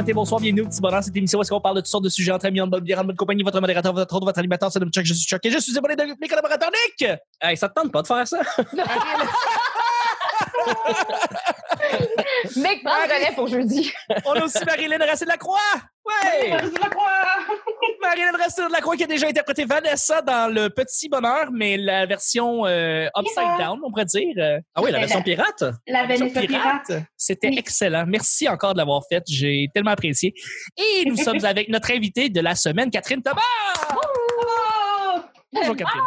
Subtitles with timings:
[0.00, 1.04] matin, bonsoir, bienvenue au petit bonheur.
[1.04, 2.82] Cette émission où est-ce qu'on parle de toutes sortes de sujets entre amis, en bonne
[2.82, 3.42] bière, en bonne compagnie.
[3.42, 5.76] Votre modérateur, votre autre, votre animateur, c'est le Chuck, je suis Chuck et je suis
[5.76, 7.06] abonné de mes collaborateurs Nick!
[7.40, 8.38] Hey, ça te tente pas de faire ça?
[12.56, 13.92] Mec, prends le relais pour jeudi.
[14.24, 15.58] On a aussi Marilyn Racine-Lacroix!
[16.10, 16.56] Ouais!
[18.02, 23.06] Marilyn Racine-Lacroix qui a déjà interprété Vanessa dans Le Petit Bonheur, mais la version euh,
[23.16, 24.34] upside down, on pourrait dire.
[24.38, 25.64] Euh, Ah oui, la version la- pirate?
[25.86, 26.92] La version Vanessa Pirate.
[27.16, 27.58] C'était Oui.
[27.58, 28.04] excellent.
[28.06, 29.22] Merci encore de l'avoir fait.
[29.28, 30.34] J'ai tellement apprécié.
[30.76, 33.40] Et nous sommes avec notre invitée de la semaine, Catherine Thomas!
[35.52, 36.02] Bonjour, Catherine.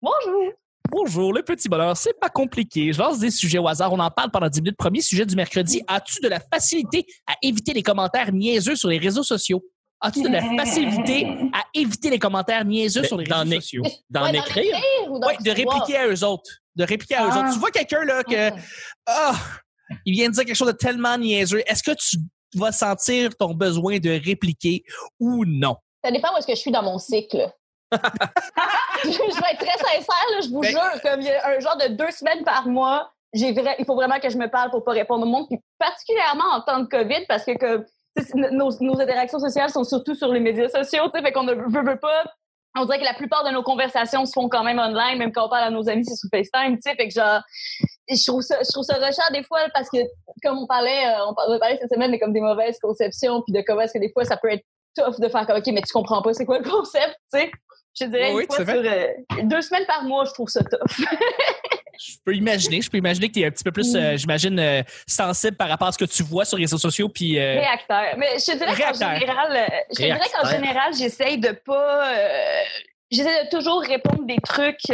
[0.00, 0.52] Bonjour.
[0.94, 2.92] Bonjour, le petit bonheur, c'est pas compliqué.
[2.92, 4.76] Je lance des sujets au hasard, on en parle pendant 10 minutes.
[4.76, 8.98] Premier sujet du mercredi, as-tu de la facilité à éviter les commentaires niaiseux sur les
[8.98, 9.64] réseaux sociaux?
[10.02, 13.82] As-tu de la facilité à éviter les commentaires niaiseux sur les réseaux é- sociaux?
[14.10, 14.76] D'en Ouais, écrire?
[15.08, 16.50] ou Oui, de répliquer à eux autres.
[16.76, 17.38] De répliquer à eux Ah.
[17.40, 17.52] autres.
[17.54, 18.60] Tu vois quelqu'un là que Mhm.
[19.06, 19.34] ah,
[20.04, 21.62] il vient de dire quelque chose de tellement niaiseux.
[21.66, 22.18] Est-ce que tu
[22.54, 24.82] vas sentir ton besoin de répliquer
[25.18, 25.76] ou non?
[26.04, 27.48] Ça dépend où est-ce que je suis dans mon cycle.
[29.04, 31.60] je vais être très sincère, là, je vous Ben- jure, comme il y a un
[31.60, 34.70] genre de deux semaines par mois, j'ai vrai, il faut vraiment que je me parle
[34.70, 37.52] pour pas répondre au monde, puis particulièrement en temps de COVID, parce que
[38.16, 41.44] sais, nos, nos interactions sociales sont surtout sur les médias sociaux, tu sais, fait qu'on
[41.44, 42.24] ne veut, veut pas.
[42.74, 45.46] On dirait que la plupart de nos conversations se font quand même online, même quand
[45.46, 47.40] on parle à nos amis, c'est sur FaceTime, tu sais, fait que genre,
[48.08, 48.98] je trouve ça, je trouve ça
[49.30, 49.98] des fois parce que,
[50.42, 53.42] comme on parlait, euh, on par- on parlait cette semaine de comme des mauvaises conceptions,
[53.42, 54.64] puis de comment est-ce que des fois ça peut être
[54.96, 57.50] tough de faire comme, OK, mais tu comprends pas c'est quoi le concept, tu sais.
[57.98, 59.06] Je dirais, Oui, une fois sur euh,
[59.42, 61.06] deux semaines par mois, je trouve ça tough.
[62.04, 64.58] Je peux imaginer, je peux imaginer que tu es un petit peu plus, euh, j'imagine,
[64.58, 67.08] euh, sensible par rapport à ce que tu vois sur les réseaux sociaux.
[67.08, 68.16] Puis, Réacteur.
[68.16, 72.12] Mais je te dirais qu'en général, je dirais qu'en général, j'essaye de pas.
[73.08, 74.90] j'essaie de toujours répondre des trucs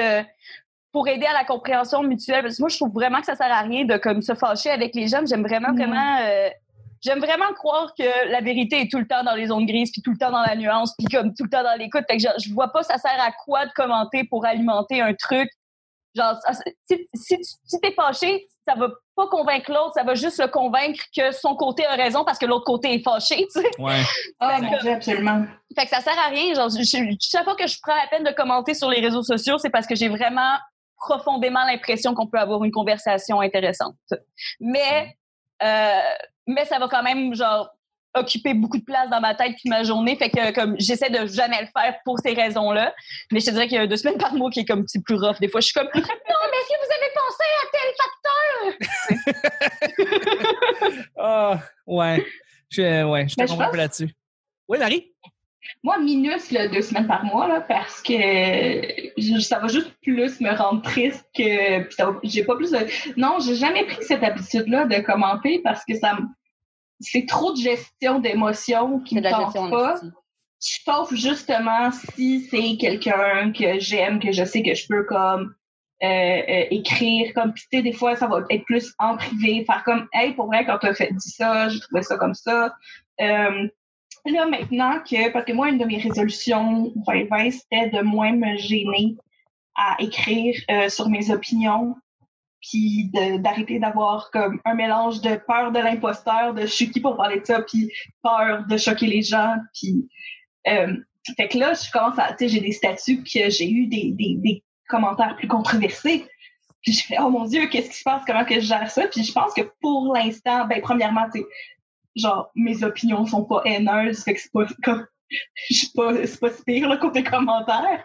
[0.92, 2.42] pour aider à la compréhension mutuelle.
[2.42, 4.70] Parce que moi, je trouve vraiment que ça sert à rien de comme se fâcher
[4.70, 5.26] avec les jeunes.
[5.26, 6.19] J'aime vraiment, vraiment.
[7.03, 10.03] J'aime vraiment croire que la vérité est tout le temps dans les zones grises, puis
[10.03, 12.04] tout le temps dans la nuance, puis comme tout le temps dans l'écoute.
[12.10, 15.14] Fait que je, je vois pas ça sert à quoi de commenter pour alimenter un
[15.14, 15.48] truc.
[16.14, 16.53] Genre, ça-
[16.91, 20.48] si, si, tu- si t'es fâché, ça va pas convaincre l'autre, ça va juste le
[20.48, 23.69] convaincre que son côté a raison parce que l'autre côté est fâché, tu sais.
[23.78, 24.00] ouais.
[24.41, 25.44] Oh que- absolument.
[25.78, 26.54] Fait que ça sert à rien.
[26.54, 29.22] Genre, je- je- chaque fois que je prends la peine de commenter sur les réseaux
[29.22, 30.56] sociaux, c'est parce que j'ai vraiment
[30.97, 33.94] profondément l'impression qu'on peut avoir une conversation intéressante.
[34.60, 35.15] Mais,
[35.62, 36.00] euh,
[36.48, 37.70] mais ça va quand même, genre,
[38.14, 40.16] occuper beaucoup de place dans ma tête puis ma journée.
[40.16, 42.92] Fait que, comme, j'essaie de jamais le faire pour ces raisons-là.
[43.31, 45.04] Mais je te dirais qu'il y a deux semaines par mois qui est comme, c'est
[45.04, 45.38] plus rough.
[45.41, 49.38] Des fois, je suis comme, non, mais est-ce que vous avez pensé à tel facteur?
[51.16, 52.25] Ah, ouais.
[52.70, 54.10] Je, ouais, je te comprends un là-dessus.
[54.69, 55.12] Oui, Marie?
[55.82, 60.41] Moi, minus là, deux semaines par mois, là, parce que je- ça va juste plus
[60.41, 61.82] me rendre triste que.
[61.84, 62.78] puis ça va- J'ai pas plus de.
[63.16, 66.20] Non, j'ai jamais pris cette habitude-là de commenter parce que ça me.
[67.00, 70.00] C'est trop de gestion d'émotions qui me tente pas.
[70.60, 75.54] Sauf justement si c'est quelqu'un que j'aime, que je sais que je peux comme
[76.03, 79.84] euh, euh, écrire, comme tu sais, des fois ça va être plus en privé, faire
[79.84, 82.75] comme Hey, pour vrai, quand tu as fait dit ça, j'ai trouvé ça comme ça.
[83.20, 83.69] Euh,
[84.26, 88.56] là maintenant que, parce que moi, une de mes résolutions 2020, c'était de moins me
[88.56, 89.16] gêner
[89.76, 91.94] à écrire euh, sur mes opinions,
[92.60, 97.16] puis d'arrêter d'avoir comme un mélange de peur de l'imposteur, de je suis qui pour
[97.16, 97.91] parler de ça, puis
[98.22, 100.08] peur de choquer les gens, puis
[100.66, 100.97] euh,
[101.36, 104.12] fait que là, je commence à, tu sais, j'ai des statuts que j'ai eu des,
[104.12, 106.26] des, des commentaires plus controversés.
[106.82, 108.22] Puis je fais, oh mon Dieu, qu'est-ce qui se passe?
[108.26, 109.06] Comment que je gère ça?
[109.08, 111.47] Puis je pense que pour l'instant, ben, premièrement, tu sais,
[112.16, 115.06] genre, mes opinions sont pas haineuses, fait que c'est pas comme,
[115.70, 118.04] je suis pas, c'est pas si pire, là, côté commentaires.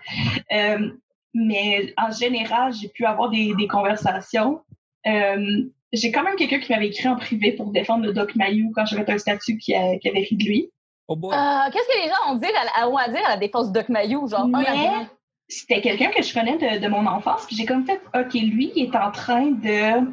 [0.51, 0.91] Euh,
[1.33, 4.61] mais en général, j'ai pu avoir des, des conversations.
[5.07, 8.71] Euh, j'ai quand même quelqu'un qui m'avait écrit en privé pour défendre le Doc Mayou
[8.75, 10.69] quand j'avais un statut qui, a- qui avait ri de lui.
[11.07, 11.13] Oh.
[11.15, 13.73] Euh, Qu'est-ce que les gens ont, dire à, ont à dire à la défense de
[13.79, 14.27] Doc Mayou?
[14.27, 15.07] Genre, Mais-
[15.49, 17.45] c'était quelqu'un que je connais de, de mon enfance.
[17.45, 20.07] Puis j'ai comme fait, OK, lui, il est en train de...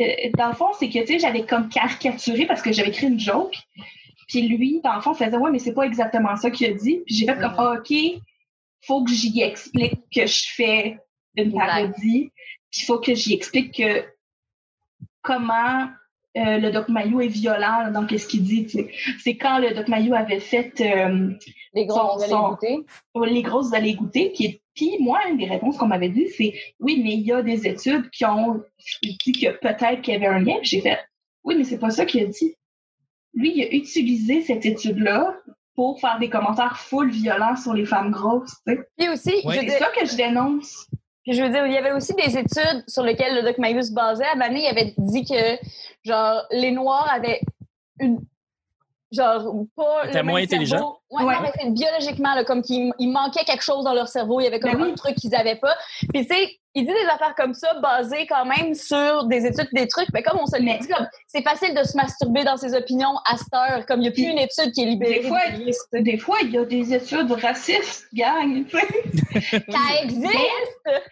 [0.00, 0.06] euh,
[0.36, 3.20] dans le fond, c'est que, tu sais, j'avais comme caricaturé parce que j'avais écrit une
[3.20, 3.54] joke.
[4.28, 7.00] Puis lui, dans le fond, faisait, ouais, mais c'est pas exactement ça qu'il a dit.
[7.06, 7.92] Puis j'ai fait comme, OK,
[8.82, 10.98] faut que j'y explique que je fais
[11.36, 12.30] une parodie.
[12.70, 14.04] Puis il faut que j'y explique que
[15.22, 15.88] comment
[16.36, 18.64] euh, le Doc Mayou est violent dans ce qu'il dit.
[18.64, 18.90] tu sais.
[19.18, 20.80] C'est quand le Doc Mayou avait fait...
[20.80, 21.30] euh,
[21.74, 22.78] Les gros, Son- son- goûter.
[23.26, 24.30] les grosses allées goûter.
[24.34, 27.42] Puis, puis moi, une des réponses qu'on m'avait dit, c'est oui, mais il y a
[27.42, 28.62] des études qui ont
[29.02, 30.56] dit que peut-être qu'il y avait un lien.
[30.62, 30.98] J'ai fait
[31.42, 32.54] oui, mais c'est pas ça qu'il a dit.
[33.34, 35.36] Lui, il a utilisé cette étude-là
[35.80, 38.54] pour faire des commentaires full violents sur les femmes grosses.
[38.66, 38.80] tu sais.
[38.98, 40.90] Puis aussi, C'est ça que je dénonce.
[41.22, 43.80] Puis je veux dire, il y avait aussi des études sur lesquelles le Doc Mayou
[43.80, 44.26] se basait.
[44.30, 45.56] À Mané, il avait dit que,
[46.04, 47.40] genre, les Noirs avaient
[47.98, 48.18] une
[49.12, 50.98] genre pas moins intelligent.
[51.10, 51.34] Ouais, Ouais.
[51.34, 54.44] non, mais c'est biologiquement là, comme qu'il il manquait quelque chose dans leur cerveau, il
[54.44, 54.90] y avait comme Ben oui.
[54.92, 55.74] un truc qu'ils avaient pas.
[56.14, 59.68] Puis tu sais, il dit des affaires comme ça basées quand même sur des études
[59.72, 62.56] des trucs, mais comme on se le dit comme c'est facile de se masturber dans
[62.56, 65.18] ses opinions à cette heure, comme il n'y a plus une étude qui est libérée.
[65.20, 65.88] Des fois, des listes.
[65.92, 68.64] des fois, il y a des études racistes, gang.
[69.32, 70.30] ça existe.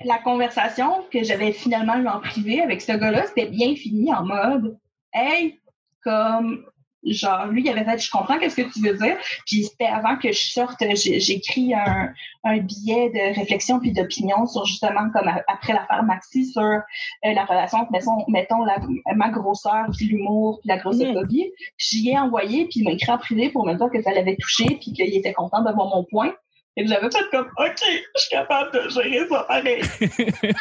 [0.04, 4.24] La conversation que j'avais finalement eue en privé avec ce gars-là, c'était bien fini en
[4.24, 4.78] mode
[5.12, 5.58] Hey,
[6.04, 6.64] comme
[7.12, 9.16] genre lui il avait fait je comprends qu'est-ce que tu veux dire.
[9.46, 12.12] Puis c'était avant que je sorte écrit un,
[12.44, 16.80] un billet de réflexion puis d'opinion sur justement comme après l'affaire Maxi sur euh,
[17.22, 18.78] la relation entre mettons, mettons la,
[19.14, 21.52] ma grosseur puis l'humour puis la grossophobie.
[21.76, 24.36] J'y ai envoyé puis il m'a écrit en privé pour me dire que ça l'avait
[24.36, 26.32] touché puis qu'il était content d'avoir mon point.
[26.76, 29.82] Et j'avais fait comme ok je suis capable de gérer ça pareil.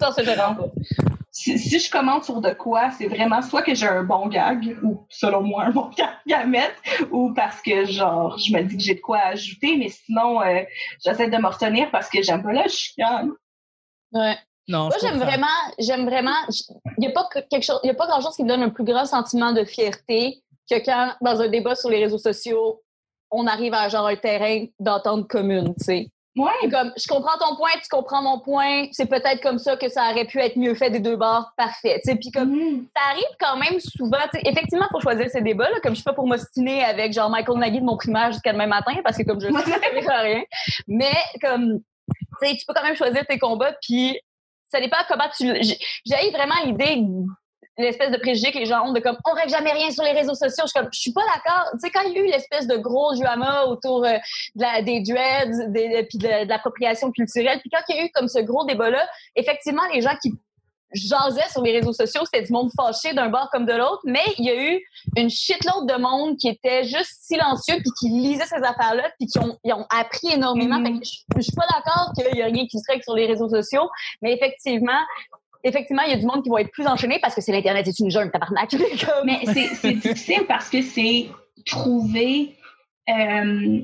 [0.00, 0.66] Ça, c'est gérant pas.
[1.36, 4.78] Si, si je commente sur de quoi, c'est vraiment soit que j'ai un bon gag,
[4.84, 8.76] ou selon moi un bon gag à mettre, ou parce que genre je me dis
[8.76, 10.62] que j'ai de quoi ajouter, mais sinon euh,
[11.04, 13.30] j'essaie de me retenir parce que j'aime pas la chicane.
[14.12, 14.36] Ouais.
[14.68, 15.46] Non, Moi, j'aime vraiment,
[15.78, 16.36] j'aime vraiment.
[16.96, 18.48] Il n'y a pas que- quelque chose, il y a pas grand chose qui me
[18.48, 22.16] donne un plus grand sentiment de fierté que quand, dans un débat sur les réseaux
[22.16, 22.80] sociaux,
[23.30, 26.08] on arrive à genre un terrain d'entente commune, tu sais.
[26.36, 29.88] Ouais, Comme, je comprends ton point, tu comprends mon point, c'est peut-être comme ça que
[29.88, 32.00] ça aurait pu être mieux fait des deux bords, parfait.
[32.04, 32.86] Sais, puis comme, Mhm.
[32.96, 34.18] ça arrive quand même souvent.
[34.32, 35.70] tu sais, effectivement, il faut choisir ces débats.
[35.70, 38.52] Là, comme je suis pas pour m'ostiner avec genre Michael Nagy de mon primaire jusqu'à
[38.52, 40.42] demain matin, parce que comme je sais, ça ne à rien.
[40.88, 41.80] Mais comme,
[42.42, 44.18] tu sais, peux quand même choisir tes combats, puis
[44.72, 45.54] ça dépend comment tu.
[45.62, 46.96] J'ai vraiment l'idée
[47.78, 50.12] l'espèce de préjugé que les gens ont de comme on règle jamais rien sur les
[50.12, 50.64] réseaux sociaux.
[50.64, 51.70] Je suis comme je suis pas d'accord.
[51.72, 54.12] Tu sais quand il y a eu l'espèce de gros drama autour euh,
[54.54, 58.04] de la- des dreads, des, puis de, de l'appropriation culturelle, puis quand il y a
[58.04, 60.32] eu comme ce gros débat là, effectivement les gens qui
[60.92, 64.22] jasaient sur les réseaux sociaux, c'était du monde fâché d'un bord comme de l'autre, mais
[64.38, 64.80] il y a eu
[65.16, 69.40] une shitload de monde qui était juste silencieux puis qui lisait ces affaires-là puis qui
[69.40, 70.78] ont, ils ont appris énormément.
[70.78, 70.86] Mhm.
[70.86, 73.16] Fait que je, je suis pas d'accord qu'il y a rien qui se règle sur
[73.16, 73.88] les réseaux sociaux,
[74.22, 75.00] mais effectivement,
[75.64, 77.86] effectivement, il y a du monde qui va être plus enchaîné parce que c'est l'Internet,
[77.86, 78.70] c'est une jungle, tabarnak.
[78.70, 79.40] Comme- Mais
[79.80, 81.28] c'est difficile parce que c'est
[81.66, 82.54] trouver
[83.08, 83.80] euh,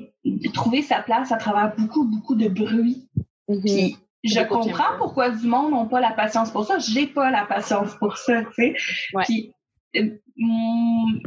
[0.55, 3.09] trouver sa place à travers beaucoup, beaucoup de bruit.
[3.49, 6.79] Puis je comprends pourquoi du monde n'a pas la patience pour ça.
[6.79, 8.77] J'ai pas la patience pour ça, tu sais.
[9.15, 9.25] Ouais.
[9.25, 9.53] Puis,
[9.97, 10.11] euh,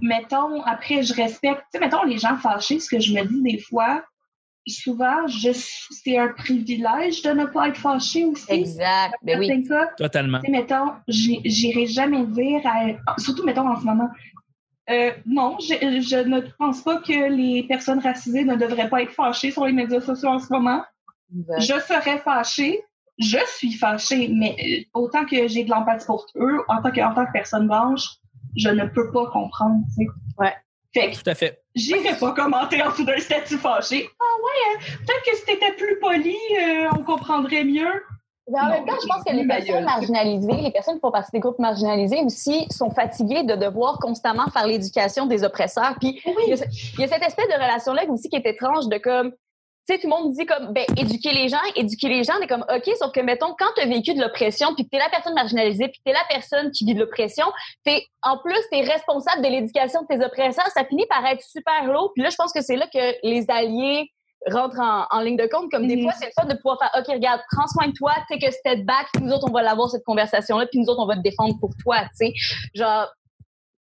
[0.01, 3.41] mettons, après, je respecte, tu sais, mettons, les gens fâchés, ce que je me dis
[3.41, 4.03] des fois,
[4.67, 8.51] souvent, je c'est un privilège de ne pas être fâché aussi.
[8.51, 9.15] Exact.
[9.23, 9.67] Ben oui.
[9.67, 10.39] Cas, Totalement.
[10.39, 14.09] tu sais, mettons, j'irai jamais dire à, surtout, mettons, en ce moment,
[14.89, 19.13] euh, non, je, je ne pense pas que les personnes racisées ne devraient pas être
[19.13, 20.83] fâchées sur les médias sociaux en ce moment.
[21.57, 22.81] Je serais fâchée.
[23.19, 26.99] Je suis fâchée, mais euh, autant que j'ai de l'empathie pour eux, en tant que,
[26.99, 28.07] en tant que personne blanche,
[28.57, 30.09] je ne peux pas comprendre, tu sais.
[30.39, 30.53] Ouais.
[30.93, 31.59] Fait que Tout à fait.
[31.75, 34.07] j'irai pas commenter en dessous d'un statut fâché.
[34.19, 37.91] Ah ouais, hein, peut-être que si t'étais plus poli, euh, on comprendrait mieux.
[38.51, 39.83] Mais en Non, même temps, je pense que les personnes gueule.
[39.85, 44.47] marginalisées, les personnes qui font partie des groupes marginalisés aussi, sont fatiguées de devoir constamment
[44.51, 45.95] faire l'éducation des oppresseurs.
[45.99, 48.87] Puis il y, a, il y a cette espèce de relation-là aussi qui est étrange
[48.89, 49.31] de comme,
[49.87, 52.41] tu sais, tout le monde dit comme, ben, éduquer les gens, éduquer les gens, on
[52.41, 54.95] est comme, OK, sauf que, mettons, quand tu as vécu de l'oppression, puis que tu
[54.95, 57.45] es la personne marginalisée, puis que tu es la personne qui vit de l'oppression,
[57.83, 61.41] t'es, en plus, tu es responsable de l'éducation de tes oppresseurs, ça finit par être
[61.43, 62.11] super lourd.
[62.13, 64.09] Puis là, je pense que c'est là que les alliés
[64.51, 65.69] rentrent en, en ligne de compte.
[65.71, 66.03] Comme des Mhm.
[66.03, 68.51] fois, c'est le fun de pouvoir faire, OK, regarde, prends soin de toi, take a
[68.51, 71.15] step back, puis nous autres, on va l'avoir, cette conversation-là, puis nous autres, on va
[71.15, 72.33] te défendre pour toi, tu sais.
[72.73, 73.07] Genre,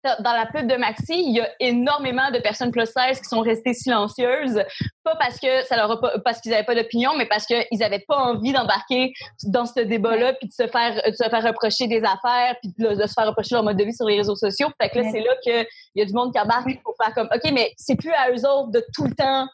[0.05, 3.41] dans la pub de Maxi, il y a énormément de personnes plus 16 qui sont
[3.41, 4.63] restées silencieuses,
[5.05, 7.83] pas parce que ça leur a pas, parce qu'ils avaient pas d'opinion, mais parce qu'ils
[7.83, 9.13] avaient pas envie d'embarquer
[9.45, 12.95] dans ce débat-là, puis de se faire, de se faire reprocher des affaires, puis de,
[12.95, 14.69] de se faire reprocher leur mode de vie sur les réseaux sociaux.
[14.81, 17.15] Fait que là, c'est là que il y a du monde qui embarque pour faire
[17.15, 19.49] comme, OK, mais c'est plus à eux autres de tout le temps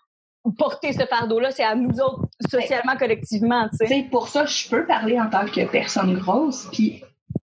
[0.58, 4.86] porter ce fardeau-là, c'est à nous autres, socialement, collectivement, tu sais, pour ça, je peux
[4.86, 6.68] parler en tant que personne grosse.
[6.72, 7.02] Puis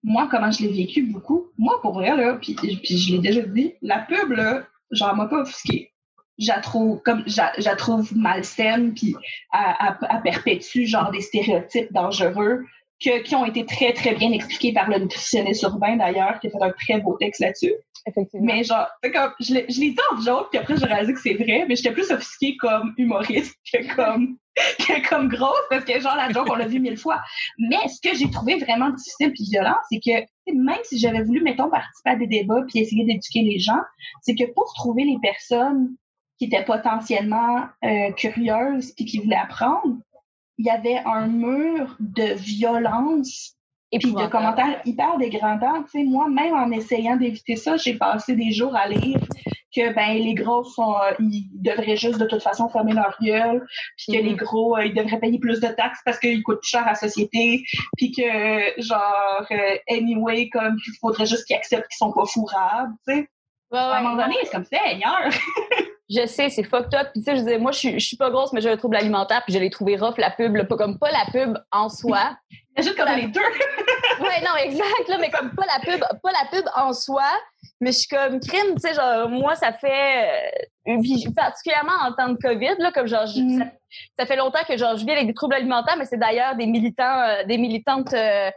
[0.04, 3.42] moi, comment je l'ai vécu beaucoup, moi, pour vrai, là, puis, puis je l'ai déjà
[3.42, 5.92] dit, la pub, là, genre, m'a pas offusquée.
[6.40, 9.16] Je la trouve, comme, je trouve malsaine, puis
[9.54, 12.66] elle perpétue, genre, des stéréotypes dangereux
[13.04, 16.50] que, qui ont été très, très bien expliqués par le nutritionniste urbain, d'ailleurs, qui a
[16.50, 17.74] fait un très beau texte là-dessus.
[18.06, 18.46] Effectivement.
[18.46, 21.14] Mais genre, c'est comme, je l'ai je l'ai dit en joke, puis après j'ai réalisé
[21.14, 25.86] que c'est vrai, mais j'étais plus offusquée comme humoriste que comme, que comme grosse, parce
[25.86, 27.22] que genre la joke, on l'a vu mille fois.
[27.58, 31.42] Mais ce que j'ai trouvé vraiment difficile puis violent, c'est que même si j'avais voulu,
[31.42, 33.82] mettons, participer à des débats puis essayer d'éduquer les gens,
[34.22, 35.96] c'est que pour trouver les personnes
[36.38, 39.98] qui étaient potentiellement euh, curieuses puis qui voulaient apprendre,
[40.58, 43.56] il y avait un mur de violence
[43.92, 45.84] Et puis de commentaires hyper dégradants.
[45.84, 49.20] Tu sais, moi, même en essayant d'éviter ça, j'ai passé des jours à lire
[49.76, 53.66] que ben les gros sont euh, ils devraient juste de toute façon fermer leur gueule
[53.98, 54.36] puis que les Mhm.
[54.38, 56.96] gros euh, ils devraient payer plus de taxes parce qu'ils coûtent plus cher à la
[56.96, 57.64] société
[57.98, 62.94] puis que genre euh, anyway comme il faudrait juste qu'ils acceptent qu'ils sont pas fourrables
[63.08, 63.28] tu sais
[63.72, 65.20] Ouais, à un moment donné c'est comme Seigneur
[66.10, 67.08] Je sais, c'est fucked up.
[67.14, 68.78] Puis tu sais, je disais, moi, je suis, je suis pas grosse, mais j'ai un
[68.78, 71.58] trouble alimentaire, puis je l'ai trouvé rough, la pub, là, pas comme pas la pub
[71.72, 72.38] en soi.
[72.78, 73.40] juste comme les deux
[74.20, 77.24] ouais, non, exact, là, mais comme pas la pub, pas la pub en soi,
[77.84, 80.52] mais je suis comme crime, tu sais, genre, moi, ça fait,
[80.88, 80.98] euh,
[81.36, 83.60] particulièrement en temps de COVID, là, comme genre, Mm.
[83.60, 83.66] ça,
[84.20, 86.66] ça fait longtemps que genre, je vis avec des troubles alimentaires, mais c'est d'ailleurs des
[86.66, 88.50] militants, euh, des militantes, euh,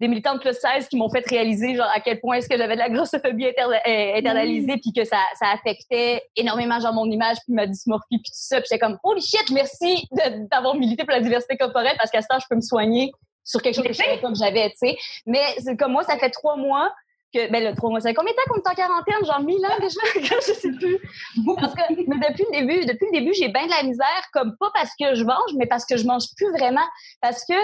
[0.00, 2.74] des militantes plus 16 qui m'ont fait réaliser genre à quel point est-ce que j'avais
[2.74, 3.82] de la grossophobie interna-
[4.16, 8.30] internalisée puis que ça, ça affectait énormément genre mon image puis ma dysmorphie puis tout
[8.32, 10.06] ça puis j'étais comme holy shit merci
[10.52, 13.10] d'avoir milité pour la diversité corporelle parce qu'à ce temps je peux me soigner
[13.42, 15.42] sur quelque chose que je que j'avais tu sais mais
[15.76, 16.94] comme moi ça fait trois mois
[17.34, 19.24] que ben le trois mois ça fait combien de temps qu'on est en quarantaine?
[19.24, 20.00] Genre mille ans déjà?
[20.46, 20.98] Je sais plus
[21.56, 24.56] parce que mais depuis le début depuis le début j'ai bien de la misère comme
[24.58, 26.86] pas parce que je mange mais parce que je mange plus vraiment
[27.20, 27.54] parce que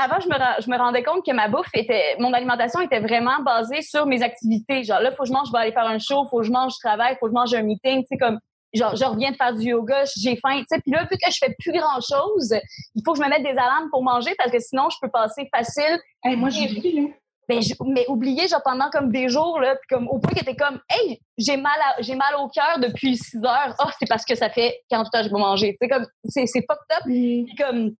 [0.00, 3.42] avant, je me, je me rendais compte que ma bouffe était, mon alimentation était vraiment
[3.42, 4.84] basée sur mes activités.
[4.84, 6.52] Genre, là, faut que je mange, je vais aller faire un show, faut que je
[6.52, 8.38] mange, je travaille, faut que je mange un meeting, tu sais, comme,
[8.72, 10.80] genre, je reviens de faire du yoga, j'ai faim, tu sais.
[10.80, 12.54] Puis là, vu que je fais plus grand chose,
[12.94, 15.10] il faut que je me mette des alarmes pour manger parce que sinon, je peux
[15.10, 15.98] passer facile.
[16.22, 17.08] Hey, moi j'ai vu là
[17.48, 20.44] Ben, je- mais oublier, genre, pendant comme des jours, là, puis comme, au point que
[20.44, 23.74] t'es comme, hey, j'ai mal j'ai mal au cœur depuis 6 heures.
[23.78, 25.72] Ah, c'est parce que ça fait 48 heures que je vais manger.
[25.72, 27.02] Tu sais, comme, c'est, c'est fucked up.
[27.04, 27.92] Puis comme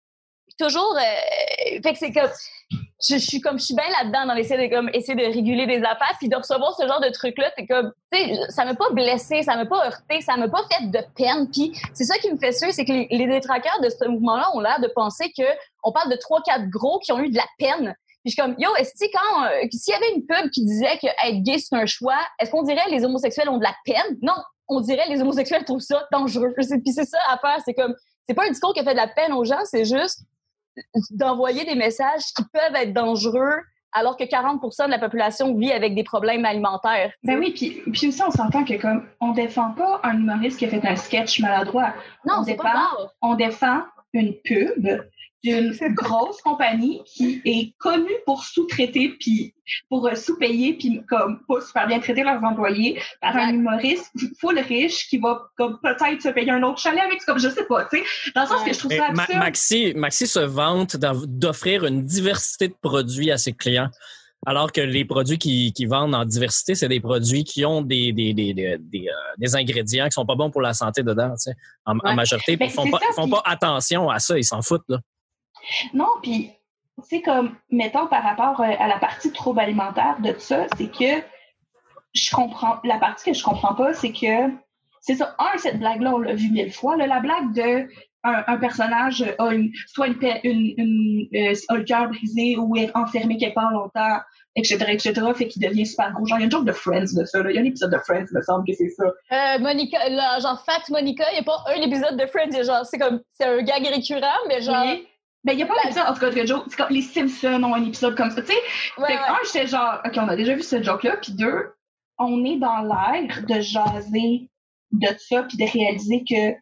[0.59, 2.31] toujours euh, fait que c'est comme
[3.01, 5.67] je, je suis comme je suis bien là-dedans dans l'essayer de comme essayer de réguler
[5.67, 8.65] des affaires puis de recevoir ce genre de truc là c'est comme tu sais ça
[8.65, 12.03] m'a pas blessé ça m'a pas heurté ça m'a pas fait de peine puis c'est
[12.03, 14.59] ça qui me fait sûr c'est que les, les détraqueurs de ce mouvement là ont
[14.61, 15.45] l'air de penser que
[15.85, 17.95] on parle de trois quatre gros qui ont eu de la peine
[18.29, 20.65] puis je suis comme yo est-ce que quand euh, s'il y avait une pub qui
[20.65, 23.75] disait que être gay c'est un choix est-ce qu'on dirait les homosexuels ont de la
[23.85, 24.19] peine?
[24.23, 24.35] Non
[24.69, 27.95] on dirait les homosexuels trouvent ça dangereux puis c'est ça à faire c'est comme
[28.27, 30.25] c'est pas un discours qui a fait de la peine aux gens c'est juste
[31.11, 35.95] d'envoyer des messages qui peuvent être dangereux alors que 40% de la population vit avec
[35.95, 37.11] des problèmes alimentaires.
[37.25, 40.67] Ben oui, puis, puis aussi, on s'entend que comme on défend pas un humoriste qui
[40.67, 41.95] a fait un sketch maladroit.
[42.27, 43.09] non, on c'est pas grave.
[43.23, 43.81] On défend
[44.13, 44.87] une pub
[45.45, 49.55] d'une grosse compagnie qui est connue pour sous-traiter puis
[49.89, 54.59] pour euh, sous-payer puis comme pas super bien traiter leurs employés par un humoriste full
[54.59, 57.85] riche qui va comme peut-être se payer un autre chalet avec comme je sais pas
[57.85, 58.05] tu sais
[58.35, 62.03] dans le sens que je trouve ça Ma- absurde Maxi, Maxi se vante d'offrir une
[62.05, 63.91] diversité de produits à ses clients.
[64.47, 68.13] Alors que les produits qu'ils qui vendent en diversité, c'est des produits qui ont des,
[68.13, 71.31] des, des, des, des, euh, des ingrédients qui sont pas bons pour la santé dedans,
[71.31, 72.57] tu sais, en, majorité.
[72.57, 74.85] Ben, Ils font, c'est pas, ça, font puis- pas attention à ça, ils s'en foutent.
[74.89, 74.99] Là.
[75.95, 76.51] Non, puis
[77.05, 81.23] c'est comme, mettons, par rapport euh, à la partie trouble alimentaire de ça, c'est que
[82.15, 84.51] je comprends, la partie que je comprends pas, c'est que,
[85.01, 87.89] c'est ça, un, cette blague-là, on l'a vu mille fois, là, la blague de
[88.25, 92.75] un, un personnage a une, soit une, une, une, euh, a le cœur brisé ou
[92.77, 94.19] est enfermé quelque part longtemps,
[94.57, 96.27] etc., etc., fait qu'il devient super gros.
[96.27, 97.51] Genre, il y a une joke de Friends de ça, là.
[97.51, 99.05] Il y a un épisode de Friends, il me semble que c'est ça.
[99.05, 102.85] Euh, Monica, là, genre Fat Monica, il n'y a pas un épisode de Friends, genre,
[102.85, 105.07] c'est comme, c'est un gag récurrent, mais genre, Oui.
[105.45, 106.65] Ben, il n'y a pas d'épisode, en tout cas, de joke.
[106.69, 108.59] C'est comme les Simpsons ont un épisode comme ça, tu sais.
[108.99, 109.29] ouais, Fait que, ouais.
[109.29, 111.17] un, j'étais genre, OK, on a déjà vu ce joke-là.
[111.23, 111.73] Puis deux,
[112.19, 114.51] on est dans l'air de jaser
[114.93, 116.57] de ça, puis de réaliser que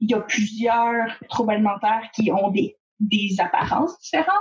[0.00, 4.34] il y a plusieurs troubles alimentaires qui ont des, des apparences différentes.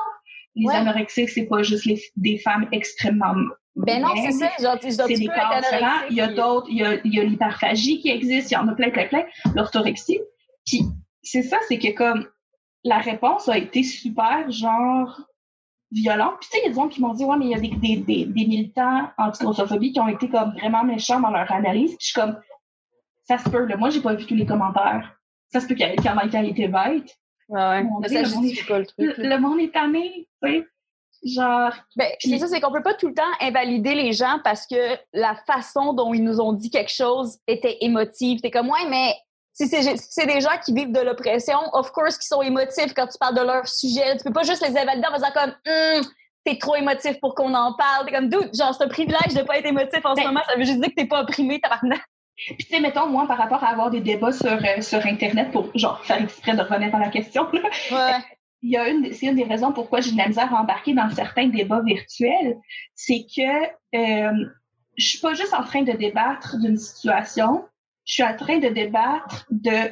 [0.56, 0.76] Les Ouais.
[0.76, 3.34] anorexiques, c'est pas juste les, des femmes extrêmement
[3.76, 6.02] Ben non, c'est ça, genre, genre, c'est des corps différents.
[6.10, 8.58] Il y a d'autres, il y a, il y a l'hyperphagie qui existe, il y
[8.58, 9.24] en a plein, plein, plein.
[9.56, 10.20] L'orthorexie.
[10.66, 10.82] Puis
[11.24, 12.28] c'est ça, c'est que comme
[12.84, 15.22] la réponse a été super, genre,
[15.92, 16.36] violente.
[16.40, 17.56] Puis tu sais, il y a des gens qui m'ont dit, ouais, mais il y
[17.56, 21.52] a des, des, des, des militants anti-grossophobie qui ont été comme vraiment méchants dans leur
[21.52, 21.92] analyse.
[21.92, 22.40] Puis je suis comme,
[23.26, 23.78] ça se peut, là.
[23.78, 25.16] Moi, j'ai pas vu tous les commentaires.
[25.52, 25.98] Ça se peut qu'il y, ait- ait
[26.30, 27.18] qui été bêtes.
[27.50, 28.08] Ouais, ouais.
[28.08, 29.18] Ça le monde justifie pas le truc.
[29.18, 30.66] Le, le monde est tanné, tu sais.
[31.24, 34.66] Genre, Ben, c'est ça, c'est qu'on peut pas tout le temps invalider les gens parce
[34.66, 38.40] que la façon dont ils nous ont dit quelque chose était émotive.
[38.42, 39.14] T'es comme, ouais, mais
[39.54, 43.08] si c'est si des gens qui vivent de l'oppression, of course, qui sont émotifs quand
[43.08, 44.18] tu parles de leur sujet.
[44.18, 46.04] Tu peux pas juste les invalider en faisant comme, Hum,
[46.46, 48.06] t'es trop émotif pour qu'on en parle.
[48.08, 50.42] T'es comme, dude, genre, c'est un privilège de pas être émotif en ce Ben- moment.
[50.50, 52.02] Ça veut juste dire que t'es pas opprimé, tabarnak.
[52.36, 55.52] Puis, tu sais, mettons, moi, par rapport à avoir des débats sur, euh, sur Internet
[55.52, 57.60] pour, genre, faire exprès de revenir à la question, là,
[57.92, 58.24] Ouais.
[58.64, 60.94] il y a une, c'est une des raisons pourquoi j'ai de la misère à embarquer
[60.94, 62.58] dans certains débats virtuels,
[62.96, 63.66] c'est que
[63.96, 64.46] euh,
[64.98, 67.64] je suis pas juste en train de débattre d'une situation,
[68.12, 69.90] je suis en train de débattre de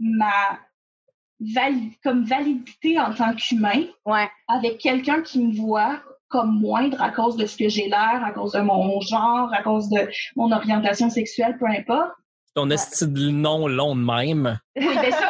[0.00, 0.58] ma
[1.40, 4.28] vali- comme validité en tant qu'humain Ouais.
[4.48, 8.32] avec quelqu'un qui me voit comme moindre à cause de ce que j'ai l'air, à
[8.32, 12.10] cause de mon genre, à cause de mon orientation sexuelle, peu importe.
[12.56, 14.58] ton esti de nom long de même.
[14.76, 15.28] Oui, mais ça,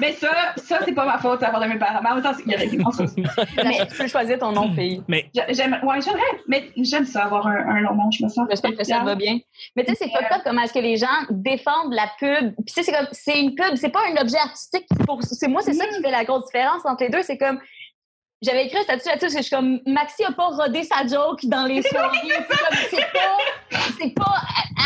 [0.00, 2.00] mais ça, ça c'est pas ma faute, ça part de mes parents.
[2.02, 3.14] Mais en même temps, il y aurait des choses.
[3.56, 5.02] Mais tu peux choisir ton nom, fille.
[5.08, 8.28] Mais J'a- J'aime, ouais, j'aimerais, mais j'aime ça avoir un, un long nom, je me
[8.28, 8.46] sens.
[8.50, 9.38] J'espère que ça va bien.
[9.76, 12.54] Mais tu sais, c'est pas comment est-ce que les gens défendent la pub.
[12.56, 14.86] Puis tu sais, c'est comme, c'est une pub, c'est pas un objet artistique.
[15.06, 17.22] Pour, c'est moi, c'est ça qui fait la grosse différence entre les deux.
[17.22, 17.60] C'est comme,
[18.42, 21.06] j'avais écrit un statut là-dessus, parce que je suis comme, Maxi a pas rodé sa
[21.06, 22.18] joke dans les soirées.
[22.90, 24.34] C'est pas, c'est pas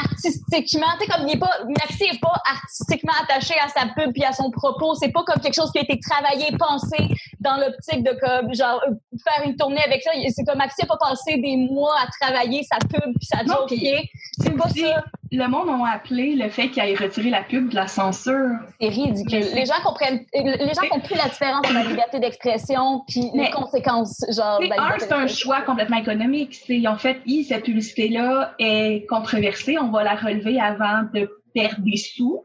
[0.04, 4.12] artistiquement, tu sais, comme, il est pas, Maxi est pas artistiquement attaché à sa pub
[4.12, 4.94] puis à son propos.
[4.94, 6.96] C'est pas comme quelque chose qui a été travaillé, pensé
[7.40, 8.92] dans l'optique de comme, genre, euh,
[9.26, 10.10] faire une tournée avec ça.
[10.34, 13.54] C'est comme, Maxi a pas passé des mois à travailler sa pub puis sa Non,
[13.60, 13.68] joke.
[13.68, 14.04] puis- ok?
[14.38, 15.04] C'est pas ça.
[15.32, 18.50] Le monde a appelé le fait qu'il ait retiré la pub de la censure.
[18.80, 19.44] C'est ridicule.
[19.54, 24.24] Les gens comprennent, les gens comprennent la différence entre la liberté d'expression puis les conséquences,
[24.34, 24.60] genre.
[24.78, 26.60] un, c'est un choix complètement économique.
[26.66, 31.80] C'est en fait, hi, cette publicité-là est controversée, on va la relever avant de perdre
[31.80, 32.44] des sous.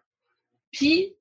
[0.72, 1.14] Puis,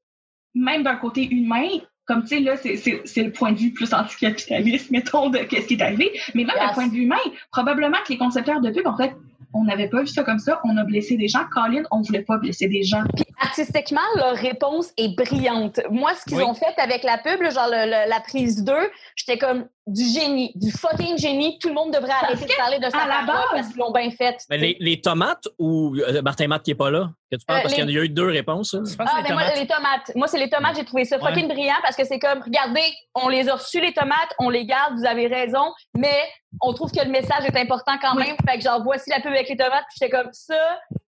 [0.55, 1.69] même d'un côté humain,
[2.07, 5.75] comme tu sais, là, c'est- le point de vue plus anticapitaliste, mettons, de qu'est-ce qui
[5.75, 6.11] est arrivé.
[6.35, 7.17] Mais même d'un point de vue humain,
[7.53, 9.13] probablement que les concepteurs de pub, en fait,
[9.53, 10.61] on n'avait pas vu ça comme ça.
[10.65, 11.45] On a blessé des gens.
[11.53, 13.03] Colin, on voulait pas blesser des gens.
[13.41, 15.81] Artistiquement, leur réponse est brillante.
[15.91, 16.45] Moi, ce qu'ils Oui.
[16.45, 18.73] ont fait avec la pub, genre le- le- la prise 2,
[19.17, 21.59] j'étais comme du génie, du fucking génie.
[21.59, 23.79] Tout le monde devrait Parce arrêter de parler de ça à la base- parce qu'ils
[23.79, 24.37] l'ont bien fait.
[24.49, 27.59] Mais les, les tomates ou euh, Martin Matt qui est pas là, que tu parles,
[27.59, 28.75] Euh, parce les- qu'il y a eu deux réponses.
[28.75, 28.81] là.
[28.89, 30.13] je pense Ah, que ben moi, les tomates.
[30.15, 30.77] Moi, c'est les tomates.
[30.77, 31.29] J'ai trouvé ça Ouais.
[31.31, 32.85] fucking brillant parce que c'est comme, regardez,
[33.15, 36.21] on les a reçus, les tomates, on les garde, vous avez raison, mais
[36.61, 38.25] on trouve que le message est important quand Oui.
[38.27, 38.37] même.
[38.49, 39.85] Fait que genre, voici la pub avec les tomates.
[39.89, 40.55] Puis j'étais comme ça.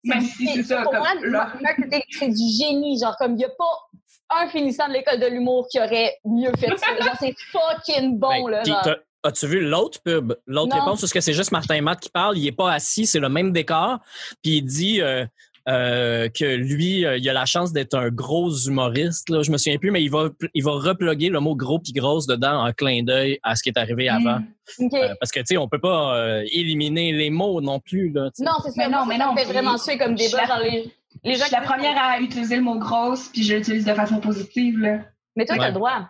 [0.05, 1.53] c'est si c'est ça, Pour comme moi, là.
[2.11, 2.99] c'est du génie.
[3.01, 3.65] Genre, comme, il n'y a pas
[4.31, 6.87] un finissant de l'école de l'humour qui aurait mieux fait ça.
[7.01, 8.63] Genre, c'est fucking bon, Ben, là.
[8.63, 8.97] puis genre.
[9.25, 10.33] As-tu vu l'autre pub?
[10.47, 13.19] L'autre réponse, parce que c'est juste Martin Matt qui parle, il est pas assis, c'est
[13.19, 13.99] le même décor.
[14.43, 15.27] Puis il dit euh,
[15.69, 19.29] euh, que lui, euh, il a la chance d'être un gros humoriste.
[19.29, 19.43] Là.
[19.43, 22.27] Je me souviens plus, mais il va, il va reploguer le mot gros puis grosse
[22.27, 24.39] dedans en clin d'œil à ce qui est arrivé avant.
[24.39, 24.85] Mm.
[24.87, 24.95] OK.
[24.95, 28.11] Euh, parce que, tu sais, on peut pas euh, éliminer les mots non plus.
[28.11, 28.75] Là, tu non, c'est ça.
[28.77, 30.47] Mais non, mais non, puis vraiment suer comme je débat.
[30.47, 30.93] Genre, les,
[31.25, 33.95] les Je gens suis la première à utiliser le mot grosse, puis je l'utilise de
[33.95, 34.79] façon positive.
[34.79, 35.01] Là.
[35.37, 35.69] Mais toi, t'as Ouais.
[35.69, 36.09] le droit.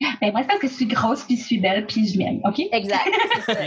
[0.00, 2.40] Ben, moi, c'est parce que je suis grosse, puis je suis belle, puis je m'aime,
[2.44, 2.60] OK?
[2.72, 3.08] Exact.
[3.46, 3.60] c'est ça.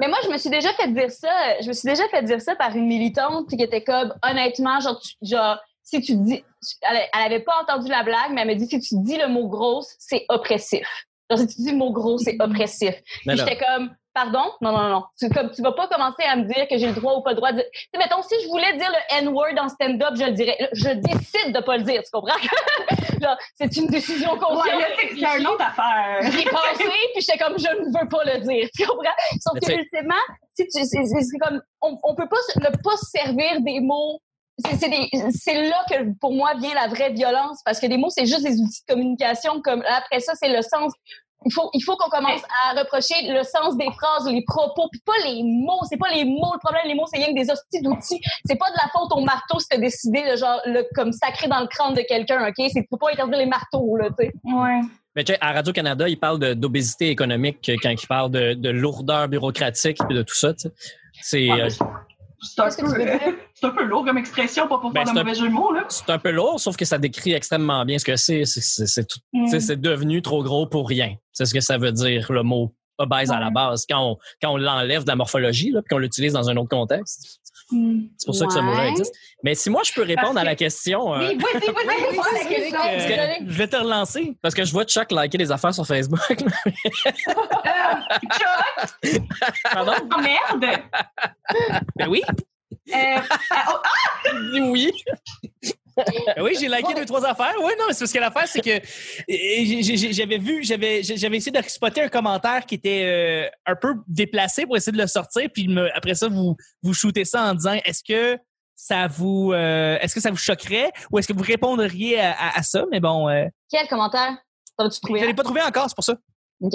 [0.00, 1.28] Mais moi, je me suis déjà fait dire ça.
[1.62, 5.00] Je me suis déjà fait dire ça par une militante qui était comme, honnêtement, genre,
[5.00, 6.44] tu- genre si tu dis,
[6.82, 9.28] elle, elle avait pas entendu la blague, mais elle me dit, si tu dis le
[9.28, 10.86] mot grosse, c'est oppressif.
[11.30, 12.94] Genre, si tu dis le mot gros, c'est oppressif.
[13.26, 13.90] Mais Puis là, j'étais comme,
[14.22, 14.50] pardon?
[14.60, 15.04] Non, non, non.
[15.18, 17.30] Tu, comme, tu vas pas commencer à me dire que j'ai le droit ou pas
[17.30, 17.64] le droit de dire.
[17.72, 20.56] Tu sais, mettons, si je voulais dire le N-word en stand-up, je le dirais.
[20.72, 22.36] Je décide de pas le dire, tu comprends?
[23.56, 24.66] C'est une décision consciente.
[24.78, 26.30] Ouais, c'est une autre affaire.
[26.32, 28.68] J'y ai pensé, puis j'étais comme, je ne veux pas le dire.
[28.74, 29.10] Tu comprends?
[29.40, 30.14] Sauf que, ultimement,
[30.54, 34.20] si tu- c'est comme, on, on peut pas se- ne pas se servir des mots.
[34.68, 38.42] C'est là que, pour moi, vient la vraie violence, parce que les mots, c'est juste
[38.42, 39.60] des outils de communication.
[39.62, 40.92] Comme après ça, c'est le sens.
[41.46, 45.00] Il faut, il faut qu'on commence à reprocher le sens des phrases, les propos, puis
[45.06, 45.80] pas les mots.
[45.88, 46.82] C'est pas les mots le problème.
[46.86, 48.20] Les mots, c'est rien que des hosties d'outils.
[48.44, 51.48] C'est pas de la faute au marteau si t'as décidé de genre le comme sacrer
[51.48, 52.68] dans le crâne de quelqu'un, ok?
[52.72, 54.32] C'est faut pas interdire les marteaux, là, tu sais.
[54.44, 54.80] Ouais.
[55.16, 58.52] mais tu sais, à Radio-Canada, il parle de- d'obésité économique euh, quand il parle de,
[58.54, 60.52] de lourdeur bureaucratique et de tout ça.
[60.52, 60.72] tu sais.
[61.22, 61.68] C'est Ouais, euh,
[62.42, 63.38] C'est un, peu?
[63.60, 65.52] C'est un peu lourd comme expression, pas pour Ben, faire de un- mauvais jeu de
[65.52, 65.84] mots, là.
[65.88, 68.44] c'est un peu lourd, sauf que ça décrit extrêmement bien ce que c'est.
[68.46, 69.80] C'est- C'est Mm.
[69.80, 71.14] devenu trop gros pour rien.
[71.32, 74.50] C'est ce que ça veut dire, le mot obèse à la base, quand on, quand
[74.52, 77.38] on l'enlève de la morphologie, là, puis qu'on l'utilise dans un autre contexte.
[77.70, 78.02] Mm.
[78.18, 79.14] C'est pour ça que ce mot-là existe.
[79.44, 82.16] Mais si moi, je peux répondre à la que- question, euh, Oui, vas-y, vas-y, oui,
[82.34, 82.78] la question.
[82.84, 84.36] Euh, je vais te relancer.
[84.42, 86.20] parce que je vois Chuck liker des affaires sur Facebook.
[86.30, 86.34] Euh,
[88.32, 89.22] Chuck,
[89.72, 89.92] Pardon?
[90.16, 90.80] oh, merde!
[91.96, 92.22] Ben oui.
[92.72, 93.18] Euh,
[93.50, 94.30] ah, oh, ah,
[94.70, 94.90] oui.
[95.96, 97.52] Ben oui, j'ai liké deux, trois affaires.
[97.58, 101.60] Oui, non, mais c'est parce que l'affaire, c'est que euh, j'avais vu, j'avais essayé de
[101.68, 105.68] spotter un commentaire qui était euh, un peu déplacé pour essayer de le sortir, puis
[105.68, 108.38] me- après ça, vous, vous shootez ça en disant est-ce que
[108.76, 112.58] ça vous euh, est-ce que ça vous choquerait ou est-ce que vous répondriez à, à-
[112.60, 112.84] à ça?
[112.90, 114.38] Mais bon, euh, Quel commentaire?
[114.78, 116.14] Je ne l'ai pas trouvé encore, c'est pour ça.
[116.62, 116.72] OK.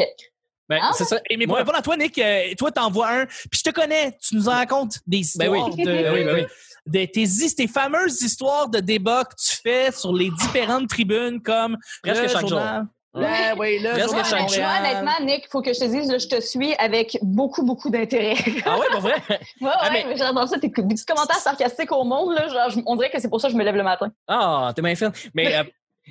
[0.69, 0.91] Ben, Ah.
[0.95, 1.19] c'est ça.
[1.29, 4.17] Et mais pour répondre à toi, Nick, euh, toi, t'envoies un, puis je te connais,
[4.21, 5.21] tu nous en racontes des Ben
[5.53, 5.83] histoires oui.
[5.83, 6.45] de, Ben oui, ben oui.
[6.87, 11.41] de tes, his- tes fameuses histoires de débat que tu fais sur les différentes tribunes
[11.41, 12.85] comme Presque le chaque journal.
[13.13, 16.17] Ouais, oui, le Presque journal chaque honnêtement, Nick, il faut que je te dise, là,
[16.17, 18.35] je te suis avec beaucoup, beaucoup d'intérêt.
[18.65, 19.13] Ah ouais, pas vrai?
[19.29, 20.59] ouais, ouais, Ah, mais- mais j'adore ça.
[20.59, 23.47] Tes des petits commentaires sarcastiques au monde, là, genre, on dirait que c'est pour ça
[23.47, 24.11] que je me lève le matin.
[24.27, 25.11] Ah, t'es bien fine.
[25.33, 25.63] Mais euh,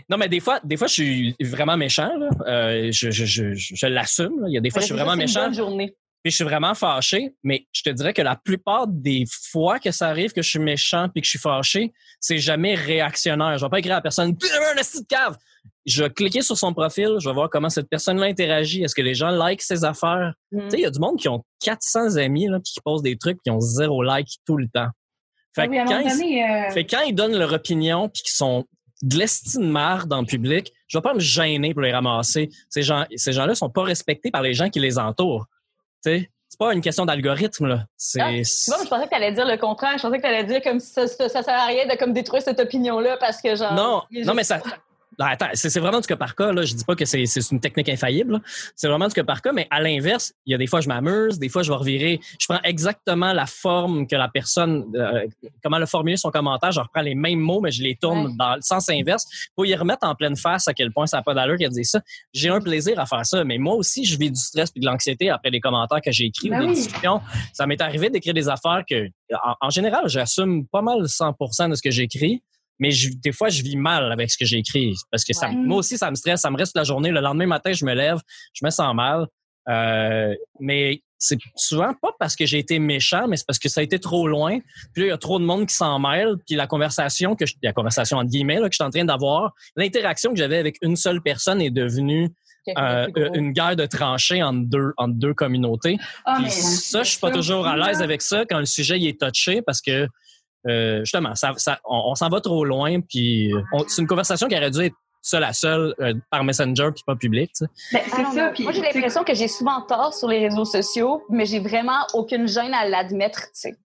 [0.08, 2.10] non, mais des fois, des fois, je suis vraiment méchant.
[2.16, 2.28] Là.
[2.46, 4.44] Euh, je je, je, je, l'assume.
[4.48, 5.44] Il y a des fois, je suis vraiment une méchant.
[5.44, 5.94] bonne journée.
[6.22, 9.90] Puis je suis vraiment fâché, mais je te dirais que la plupart des fois que
[9.90, 13.58] ça arrive que je suis méchant puis que je suis fâché, c'est jamais réactionnaire.
[13.58, 15.36] Je vais pas écrire à la personne un de cave.
[15.84, 18.82] Je vais cliquer sur son profil, je vais voir comment cette personne-là interagit.
[18.82, 20.32] Est-ce que les gens like ses affaires?
[20.50, 20.60] Mm.
[20.60, 23.18] Tu sais, il y a du monde qui ont 400 amis là, qui posent des
[23.18, 24.88] trucs qui ont zéro like tout le temps.
[25.54, 28.22] Fait, Oui, à que quand, ils, euh, fait que quand ils donnent leur opinion puis
[28.22, 28.64] qu'ils sont
[29.02, 32.50] de l'estime marre dans le public, je vais pas me gêner pour les ramasser.
[32.68, 35.46] Ces gens, ces gens-là sont pas respectés par les gens qui les entourent.
[36.04, 37.86] Tu sais, c'est pas une question d'algorithme là.
[37.96, 39.98] C'est Ah, Tu vois, je pensais que tu allais dire le contraire.
[39.98, 42.12] Je pensais que tu allais dire comme ça, ça, ça sert à rien de comme
[42.12, 43.72] détruire cette opinion-là parce que genre.
[43.74, 44.62] non, non mais ça.
[45.18, 46.52] Non, attends, c'est vraiment du cas par cas.
[46.52, 46.62] Là.
[46.64, 48.40] Je dis pas que c'est une technique infaillible.
[48.74, 50.88] C'est vraiment du cas par cas, mais à l'inverse, il y a des fois je
[50.88, 52.20] m'amuse, des fois je vais revirer.
[52.40, 55.26] Je prends exactement la forme que la personne, euh,
[55.62, 56.72] comment elle a formulé son commentaire.
[56.72, 58.32] Je reprends les mêmes mots, mais je les tourne Ouais.
[58.38, 59.24] dans le sens inverse
[59.54, 61.70] pour y remettre en pleine face à quel point ça n'a pas d'allure qu'il a
[61.70, 62.00] dit ça.
[62.32, 64.86] J'ai un plaisir à faire ça, mais moi aussi, je vis du stress et de
[64.86, 66.74] l'anxiété après les commentaires que j'ai écrits Ben ou des oui.
[66.74, 67.20] discussions.
[67.52, 71.74] Ça m'est arrivé d'écrire des affaires que, en, en général, j'assume pas mal 100% de
[71.74, 72.42] ce que j'écris.
[72.78, 75.48] Mais je- des fois, je vis mal avec ce que j'ai écrit parce que ça,
[75.66, 76.40] moi aussi, ça me stresse.
[76.40, 77.10] Ça me reste la journée.
[77.10, 78.18] Le lendemain matin, je me lève,
[78.52, 79.26] je me sens mal.
[79.68, 83.80] Euh, mais c'est souvent pas parce que j'ai été méchant, mais c'est parce que ça
[83.80, 84.58] a été trop loin.
[84.92, 86.34] Puis là, il y a trop de monde qui s'en mêle.
[86.46, 89.04] Puis la conversation que je, la conversation entre guillemets là, que je suis en train
[89.06, 92.28] d'avoir, l'interaction que j'avais avec une seule personne est devenue
[92.78, 95.96] euh, une guerre de tranchées entre deux entre deux communautés.
[96.34, 99.06] Puis mais- ça, je suis pas toujours à l'aise avec ça quand le sujet il
[99.06, 100.06] est touché parce que
[100.68, 103.00] euh, justement, ça, ça, on, on s'en va trop loin.
[103.00, 106.90] Puis on- c'est une conversation qui aurait dû être seule à seule euh, par Messenger
[106.94, 107.50] puis pas public.
[107.56, 107.70] tu sais.
[107.92, 108.62] Ben, I c'est don't ça.
[108.62, 112.46] Moi, j'ai l'impression que j'ai souvent tort sur les réseaux sociaux, mais j'ai vraiment aucune
[112.46, 113.76] gêne à l'admettre, tu sais.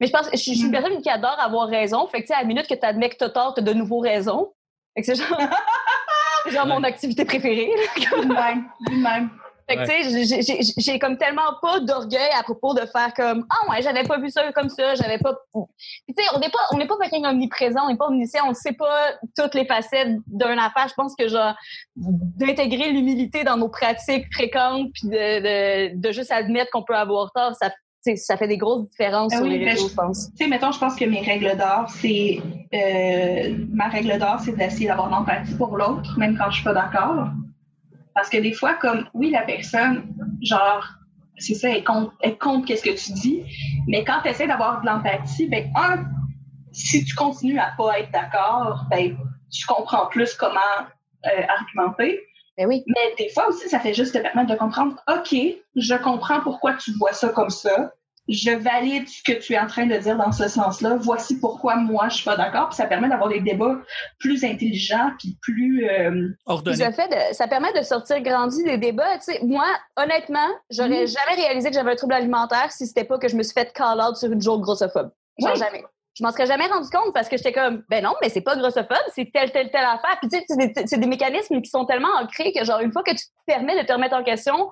[0.00, 0.80] Mais je pense que je suis je suis une Mm.
[0.80, 2.06] personne qui adore avoir raison.
[2.06, 3.60] Fait que, tu sais, à la minute que tu admets que tu as tort, tu
[3.60, 4.52] as de nouveau raison.
[4.94, 5.38] Fait que c'est genre,
[6.44, 7.70] c'est genre mon activité préférée.
[7.74, 8.22] là.
[8.22, 9.30] de même, de même.
[9.68, 13.70] Fait que, tu sais, j'ai- comme tellement pas d'orgueil à propos de faire comme Ah
[13.70, 15.34] ouais, j'avais pas vu ça comme ça, j'avais pas.
[15.52, 18.44] Puis, tu sais, on n'est pas, on n'est pas fucking omniprésent, on n'est pas omniscient,
[18.48, 20.88] on sait pas toutes les facettes d'une affaire.
[20.88, 21.54] Je pense que, genre,
[21.96, 27.30] d'intégrer l'humilité dans nos pratiques fréquentes, puis de, de, de juste admettre qu'on peut avoir
[27.32, 29.84] tort, ça, tu sais, ça fait des grosses différences Ah sur oui, les ben, réseaux,
[29.86, 30.30] je- je pense.
[30.36, 32.38] Tu sais, mettons, je pense que mes règles d'or, c'est.
[32.74, 36.64] euh, ma règle d'or, c'est d'essayer d'avoir de l'empathie pour l'autre, même quand je suis
[36.64, 37.26] pas d'accord.
[38.18, 40.84] Parce que des fois, comme, oui, la personne, genre,
[41.36, 43.44] c'est ça, elle compte, elle compte qu'est-ce que tu dis,
[43.86, 46.04] mais quand tu essaies d'avoir de l'empathie, ben, un,
[46.72, 49.16] si tu continues à pas être d'accord, ben,
[49.52, 50.58] tu comprends plus comment
[51.26, 52.18] euh, argumenter.
[52.56, 52.82] Ben oui.
[52.88, 55.36] Mais des fois aussi, ça fait juste te permettre de comprendre, OK,
[55.76, 57.92] je comprends pourquoi tu vois ça comme ça.
[58.28, 60.96] Je valide ce que tu es en train de dire dans ce sens-là.
[61.00, 62.68] Voici pourquoi moi, je suis pas d'accord.
[62.68, 63.76] Puis ça permet d'avoir des débats
[64.18, 65.88] plus intelligents puis plus...
[65.88, 66.76] euh, Puis Ordonné.
[66.76, 69.16] ça, fait de- ça permet de sortir grandi des débats.
[69.18, 69.64] Tu sais, moi,
[69.96, 71.06] honnêtement, j'aurais Mhm.
[71.06, 73.72] jamais réalisé que j'avais un trouble alimentaire si c'était pas que je me suis fait
[73.72, 75.10] call out sur une joke grossophobe.
[75.38, 75.58] Genre Oui.
[75.58, 75.84] jamais.
[76.14, 78.56] Je m'en serais jamais rendu compte parce que j'étais comme, ben non, mais c'est pas
[78.56, 80.18] grossophobe, c'est telle, telle, telle affaire.
[80.20, 82.90] Puis tu sais, c'est des, c'est des mécanismes qui sont tellement ancrés que, genre, une
[82.92, 84.68] fois que tu te permets de te remettre en question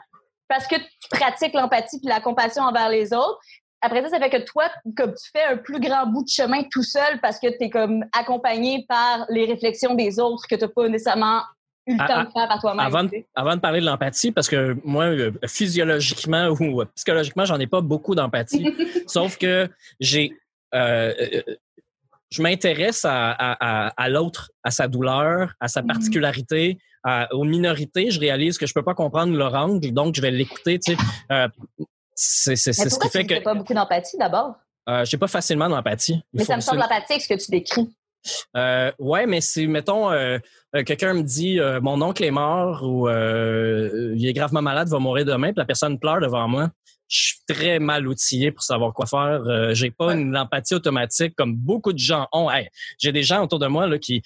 [0.49, 3.39] parce que tu pratiques l'empathie puis la compassion envers les autres,
[3.81, 6.63] après ça, ça fait que toi, comme tu fais un plus grand bout de chemin
[6.71, 10.67] tout seul parce que tu es comme accompagné par les réflexions des autres que tu
[10.69, 11.43] pas nécessairement
[11.87, 12.87] eu le Ah, temps ah, de faire par toi-même.
[12.87, 17.61] Avant avant de parler de l'empathie, parce que moi, euh, physiologiquement ou euh, psychologiquement, j'en
[17.61, 18.75] ai pas beaucoup d'empathie.
[19.07, 19.69] sauf que
[20.01, 20.33] j'ai,
[20.75, 21.43] euh, euh,
[22.37, 25.89] je m'intéresse à, à, à, à l'autre, à sa douleur, à sa Mhm.
[25.89, 28.11] particularité, à- aux minorités.
[28.11, 30.79] Je réalise que je peux pas comprendre leur angle, donc je vais l'écouter.
[30.79, 30.99] Tu sais,
[31.33, 31.49] euh,
[32.15, 34.55] c'est ce qui fait tu que fais pas beaucoup d'empathie d'abord?
[34.89, 36.23] euh, j'ai pas facilement d'empathie.
[36.33, 37.89] Mais faut ça me semble empathique ce que tu décris.
[38.57, 40.39] Euh, ouais, mais si, mettons, euh,
[40.75, 44.99] euh, quelqu'un me dit euh, mon oncle est mort ou il est gravement malade, va
[44.99, 46.71] mourir demain, puis la personne pleure devant moi.
[47.09, 49.41] Je suis très mal outillé pour savoir quoi faire.
[49.75, 52.51] J'ai pas une empathie automatique comme beaucoup de gens ont.
[52.51, 54.23] Hey, j'ai des gens autour de moi là, qui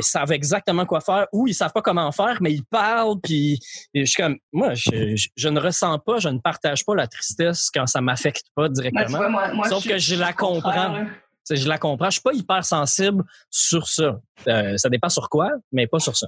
[0.00, 3.20] savent exactement quoi faire ou ils savent pas comment faire, mais ils parlent.
[3.22, 3.58] Puis
[3.94, 7.06] je suis comme moi, je, je- je ne ressens pas, je ne partage pas la
[7.06, 9.18] tristesse quand ça m'affecte pas tu directement.
[9.18, 11.04] vois, moi, moi, Sauf je que je la comprends.
[11.50, 12.06] Je la comprends.
[12.06, 14.20] Je suis pas hyper sensible sur ça.
[14.48, 16.26] Euh, ça dépend sur quoi, mais pas sur ça.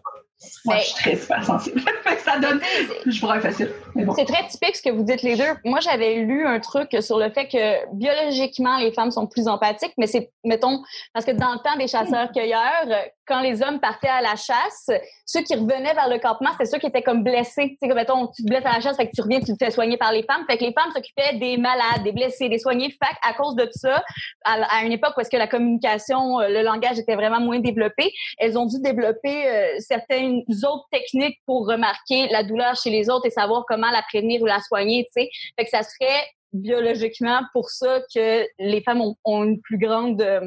[0.65, 1.81] Moi, je suis très super sensible.
[2.25, 2.61] Ça donne...
[3.07, 3.71] Je broye facile.
[3.95, 4.13] Bon.
[4.15, 5.55] C'est très typique ce que vous dites les deux.
[5.65, 9.95] Moi, j'avais lu un truc sur le fait que biologiquement, les femmes sont plus empathiques,
[9.99, 12.87] mais c'est, mettons, parce que dans le temps des chasseurs-cueilleurs,
[13.27, 14.91] quand les hommes partaient à la chasse,
[15.25, 17.71] ceux qui revenaient vers le campement, c'était ceux qui étaient comme blessés.
[17.71, 19.57] Tu sais, comme, mettons, tu te blesses à la chasse, fait que tu reviens, tu
[19.57, 20.45] te fais soigner par les femmes.
[20.49, 22.91] Fait que les femmes s'occupaient des malades, des blessés, des soignés.
[22.91, 24.03] Fait que, à cause de ça,
[24.45, 27.61] à, à une époque où est-ce que la communication, euh, le langage était vraiment moins
[27.61, 33.09] développé, elles ont dû développer euh, certaines autres techniques pour remarquer la douleur chez les
[33.09, 35.31] autres et savoir comment la prévenir ou la soigner, tu sais.
[35.59, 40.41] Fait que ça serait biologiquement pour ça que les femmes ont, une plus grande euh,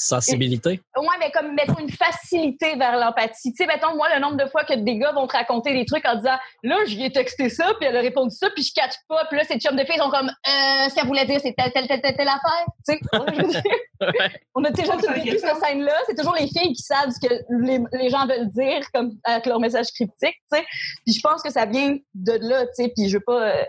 [0.00, 0.80] Sensibilité.
[0.96, 3.52] Ouais, mais comme, mettons, une facilité vers l'empathie.
[3.52, 5.84] Tu sais, mettons, moi, le nombre de fois que des gars vont te raconter des
[5.84, 8.72] trucs en disant, là, j'y ai texté ça, puis elle a répondu ça, puis je
[8.72, 11.40] catch pas, puis là, ces chums de filles sont comme, euh, ce qu'elle voulait dire,
[11.42, 12.64] c'est telle, telle, telle, telle, telle affaire.
[12.88, 13.00] Tu sais,
[14.54, 15.94] on a déjà tout vécu cette scène-là.
[16.06, 17.34] C'est toujours les filles qui savent ce que
[17.64, 20.64] les, les gens veulent dire, comme, avec leur message cryptique, tu sais.
[21.04, 23.64] Puis je pense que ça vient de là, tu sais, puis je veux pas, euh,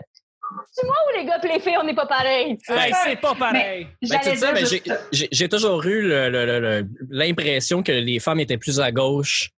[0.72, 2.58] c'est moi ou les gars et les filles, on n'est pas pareil.
[2.68, 3.86] Hey, c'est pas pareil.
[4.02, 4.66] Ben, ben,
[5.12, 9.50] j'ai- toujours eu le- le- le- le- l'impression que les femmes étaient plus à gauche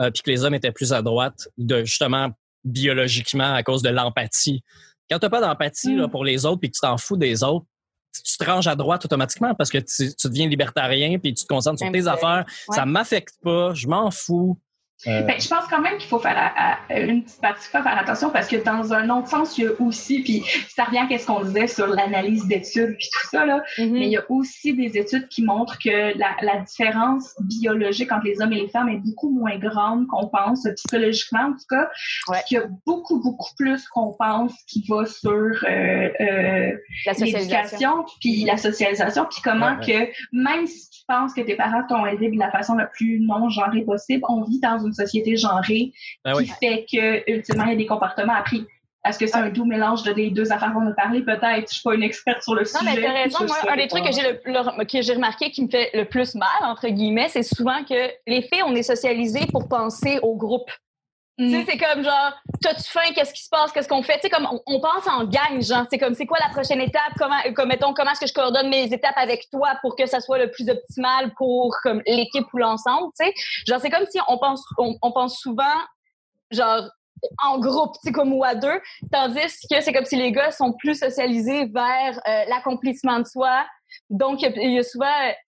[0.00, 2.30] euh, puis que les hommes étaient plus à droite, de justement
[2.64, 4.62] biologiquement à cause de l'empathie.
[5.10, 6.08] Quand tu n'as pas d'empathie Mm.
[6.08, 7.66] pour les autres puis que tu t'en fous des autres,
[8.12, 11.48] tu te ranges à droite automatiquement parce que tu, tu deviens libertarien puis tu te
[11.52, 12.14] concentres sur tes Exact.
[12.14, 12.44] affaires.
[12.68, 12.76] Ouais.
[12.76, 14.58] Ça m'affecte pas, je m'en fous.
[15.06, 17.82] Euh, Ben, je pense quand même qu'il faut faire à- à- une petite partie, faut
[17.82, 21.06] faire attention parce que dans un autre sens, il y a aussi, puis ça revient
[21.14, 23.90] à ce qu'on disait sur l'analyse d'études puis tout ça, là, Mhm.
[23.92, 28.24] mais il y a aussi des études qui montrent que la, la différence biologique entre
[28.26, 31.88] les hommes et les femmes est beaucoup moins grande qu'on pense, psychologiquement en tout cas.
[32.28, 32.38] Ouais.
[32.46, 36.72] Qu'il y a beaucoup, beaucoup plus qu'on pense qui va sur euh, euh,
[37.18, 41.82] l'éducation, puis la socialisation, puis comment Ouais, que même si tu penses que tes parents
[41.88, 45.36] t'ont aidé de la façon la plus non genrée possible, on vit dans une société
[45.36, 45.92] genrée
[46.24, 46.52] ben qui oui.
[46.62, 48.66] fait que ultimement il y a des comportements appris.
[49.06, 51.22] Est-ce que c'est un doux mélange de les deux affaires qu'on a parlé?
[51.22, 51.68] Peut-être.
[51.70, 52.96] Je suis pas une experte sur le Non, sujet.
[52.96, 53.38] mais t'as raison.
[53.40, 55.88] Je Moi, un des trucs que j'ai le, le- que j'ai remarqué qui me fait
[55.94, 60.18] le plus mal, entre guillemets, c'est souvent que les filles, on est socialisées pour penser
[60.22, 60.70] au groupe.
[61.40, 61.50] Tu Mm.
[61.52, 64.16] sais, c'est comme genre, t'as-tu faim, qu'est-ce qui se passe, qu'est-ce qu'on fait?
[64.16, 66.82] Tu sais, comme on, on pense en gang, genre, c'est comme, c'est quoi la prochaine
[66.82, 67.14] étape?
[67.18, 70.20] Comment, comme, mettons, comment est-ce que je coordonne mes étapes avec toi pour que ça
[70.20, 73.32] soit le plus optimal pour, comme, l'équipe ou l'ensemble, tu sais?
[73.66, 75.64] Genre, c'est comme si on pense, on, on pense souvent,
[76.50, 76.82] genre,
[77.42, 78.78] en groupe, tu sais, comme ou à deux,
[79.10, 83.64] tandis que c'est comme si les gars sont plus socialisés vers euh, l'accomplissement de soi.
[84.10, 85.06] Donc, il y y, a souvent,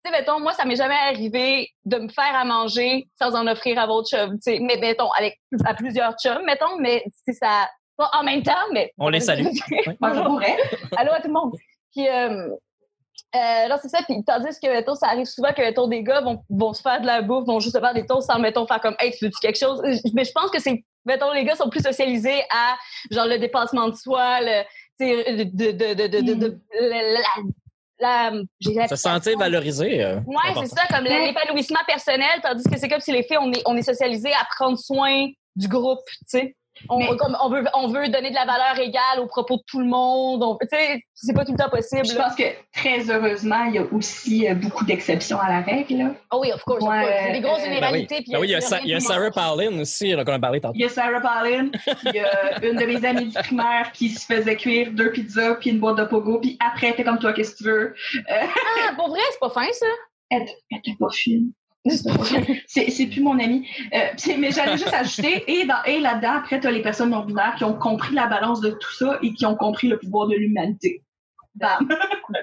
[0.05, 3.47] tu sais, mettons, moi, ça m'est jamais arrivé de me faire à manger sans en
[3.47, 7.35] offrir à votre chum, tu sais, mais mettons, avec à plusieurs chums, mettons, mais c'est
[7.35, 8.93] ça, pas en même temps, mais...
[8.99, 9.47] On les salue.
[10.01, 10.57] Pourrais.
[10.97, 11.53] Allô à tout le monde.
[11.93, 12.49] Puis, euh,
[13.35, 13.99] euh, là, c'est ça.
[14.09, 17.01] Puis, tandis que, mettons, ça arrive souvent que, mettons, des gars vont, vont se faire
[17.01, 19.25] de la bouffe, vont juste se faire des toasts sans, mettons, faire comme, hey, tu
[19.25, 19.81] veux-tu quelque chose?
[20.15, 22.77] Mais je pense que c'est, mettons, les gars sont plus socialisés à,
[23.11, 24.63] genre, le dépassement de soi, le,
[24.99, 27.21] tu sais, de, de, de, de, de, de- la,
[28.01, 28.33] la,
[28.75, 30.03] la- Se sentir valorisé.
[30.05, 30.63] euh, Ouais, important.
[30.63, 33.77] c'est ça, comme l'épanouissement personnel, tandis que c'est comme si les filles, on est, on
[33.77, 36.57] est socialisés à prendre soin du groupe, tu sais.
[36.89, 39.63] On, Mais- comme on, veut, on veut donner de la valeur égale au propos de
[39.67, 40.43] tout le monde.
[40.43, 42.05] on- Tu sais, c'est pas tout le temps possible.
[42.07, 46.15] Je pense que très heureusement, il y a aussi euh, beaucoup d'exceptions à la règle.
[46.33, 46.83] Oh oui, of course.
[46.83, 47.75] Ouais, c'est des grosses euh, Ben oui.
[47.75, 48.25] généralités.
[48.31, 49.31] Ben oui, il y a, rien Sa- il y a Sarah.
[49.31, 50.75] Palin aussi, qu'on a parlé tantôt.
[50.75, 51.71] Il y a Sarah Palin,
[52.07, 55.57] il y a une de mes amies du primaire qui se faisait cuire deux pizzas
[55.57, 57.95] puis une boîte de pogo, puis après, t'es comme toi, qu'est-ce que tu veux?
[58.29, 59.87] Ah, pour vrai, c'est pas fin, ça.
[60.31, 61.51] Elle elle était pas fine.
[62.67, 63.67] C'est c'est plus mon ami.
[63.95, 63.99] Euh,
[64.39, 67.65] mais j'allais juste ajouter, et, dans- et là-dedans, après, tu as les personnes non-binaires qui
[67.65, 71.03] ont compris la balance de tout ça et qui ont compris le pouvoir de l'humanité.
[71.55, 71.89] Bam!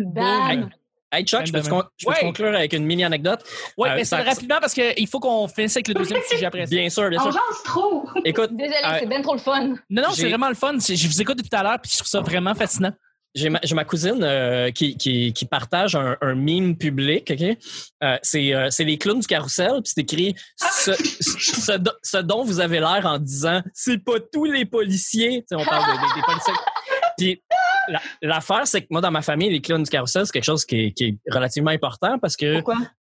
[0.02, 0.70] Bam.
[1.10, 2.26] Hey Chuck, je peux, te con- je peux te Ouais.
[2.26, 3.40] conclure avec une mini anecdote?
[3.78, 6.46] Oui, Euh, mais ça- c'est rapidement parce qu'il faut qu'on finisse avec le deuxième sujet
[6.46, 6.76] après ça.
[6.76, 7.32] Bien sûr, bien On sûr.
[7.32, 8.06] jase trop!
[8.26, 9.68] Écoute, Désolée, Euh, c'est bien trop le fun.
[9.90, 10.74] Non, non, c'est vraiment le fun.
[10.80, 12.92] Je vous écoute depuis tout à l'heure puis je trouve ça vraiment fascinant.
[13.38, 17.32] J'ai ma, ma cousine euh, qui, qui, qui partage un, un meme public.
[17.32, 17.58] ok?
[18.04, 19.72] Euh, c'est euh, c'est les clowns du carrousel.
[19.84, 21.72] Puis c'est écrit ce, ce, ce
[22.04, 25.46] ce dont vous avez l'air en disant c'est pas tous les policiers.
[25.52, 26.54] On parle de- des- des policiers.
[27.18, 27.42] Puis
[27.88, 30.66] la- l'affaire, c'est que moi, dans ma famille, les clowns du carrousel, c'est quelque chose
[30.66, 32.62] qui est, qui est relativement important parce que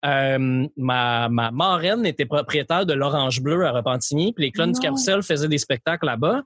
[0.05, 4.33] euh, ma, ma marraine était propriétaire de l'Orange Bleu à Repentigny.
[4.33, 6.41] Puis les clowns du carrousel faisaient des spectacles là-bas.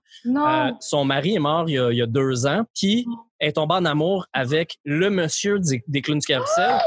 [0.69, 3.05] Euh, son mari est mort il y a, il y a deux ans, puis
[3.39, 6.77] est tombé en amour avec le monsieur des, des clowns du carrousel.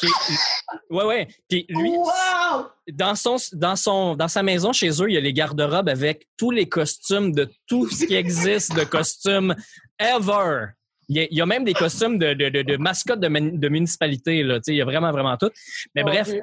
[0.00, 1.28] qui est- ouais, ouais.
[1.48, 2.66] Puis lui, Wow!
[2.92, 6.26] dans son, dans son, dans sa maison chez eux, il y a les garde-robes avec
[6.36, 9.54] tous les costumes de tout ce qui existe de costumes
[10.00, 10.68] ever.
[11.12, 13.28] Il y a, il y a même des costumes de, de, de, de mascottes de,
[13.28, 14.42] de municipalité.
[14.42, 14.60] Là.
[14.60, 15.50] Tu Il y a vraiment, vraiment tout.
[15.94, 16.42] Mais bref, Dieu.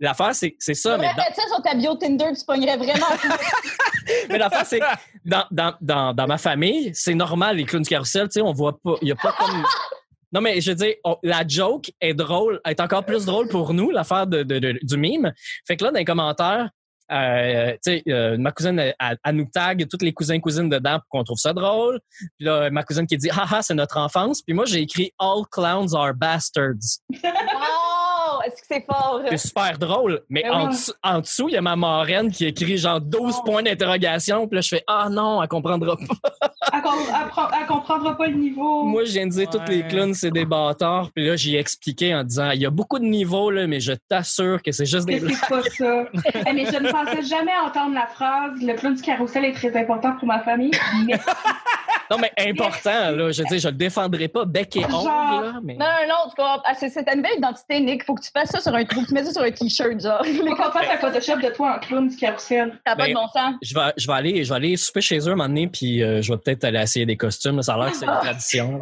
[0.00, 0.96] l'affaire, c'est c'est ça.
[0.96, 3.06] Mais Faudrait dans- ça sur ta bio Tinder, tu pognerais vraiment.
[4.30, 4.84] Mais l'affaire, c'est que
[5.24, 8.52] dans, dans, dans, dans ma famille, c'est normal, les clowns du carrousel, tu sais, on
[8.52, 9.64] voit pas, il y a pas comme...
[10.32, 13.72] Non, mais je veux dire, on- la joke est drôle, est encore plus drôle pour
[13.72, 15.32] nous, l'affaire de, de- de- du mime.
[15.66, 16.68] Fait que là, dans les commentaires,
[17.12, 17.76] euh,
[18.08, 21.38] euh, ma cousine, elle, elle- nous tag toutes les cousins cousines dedans pour qu'on trouve
[21.38, 22.00] ça drôle.
[22.18, 24.42] Puis là, ma cousine qui dit, haha, c'est notre enfance.
[24.42, 27.00] Puis moi, j'ai écrit All clowns are bastards.
[28.46, 29.20] Est-ce que c'est fort?
[29.28, 30.72] C'est super drôle, mais Ben en, oui.
[30.72, 33.42] dessous, en dessous, il y a ma marraine qui écrit genre 12 Oh.
[33.44, 34.46] points d'interrogation.
[34.48, 36.02] Puis là, je fais Ah non, elle comprendra pas.
[36.74, 38.82] Elle, com- elle prend- elle comprendra pas le niveau.
[38.82, 41.10] Moi, je viens de dire toutes les clowns, c'est des bâtards.
[41.14, 43.92] Puis là, j'ai expliqué en disant Il y a beaucoup de niveaux, là, mais je
[44.08, 45.36] t'assure que c'est juste des que blagues.
[45.40, 46.04] c'est pas ça?
[46.48, 49.74] Eh, mais je ne pensais jamais entendre la phrase Le clown du carrousel est très
[49.80, 50.72] important pour ma famille.
[51.06, 51.18] Mais
[52.10, 53.30] Non, mais important, là.
[53.32, 55.54] Je veux dire, je le défendrai pas bec et ongle, là.
[55.64, 55.74] Mais...
[55.74, 56.62] Non, non, non, tu comprends.
[56.64, 58.04] Ah, c'est ta nouvelle identité, Nick.
[58.04, 60.00] Faut que tu fasses ça sur un, faut que tu mettes ça sur un t-shirt,
[60.00, 60.24] genre.
[60.24, 62.78] faut qu'on fasse un Photoshop de toi en clown du carrousel.
[62.84, 63.54] T'as pas Ben, de bon sens.
[63.62, 66.02] Je vais, je vais aller, je vais aller souper chez eux un moment donné, puis
[66.02, 67.62] euh, je vais peut-être aller essayer des costumes.
[67.62, 68.80] Ça a l'air que c'est une tradition.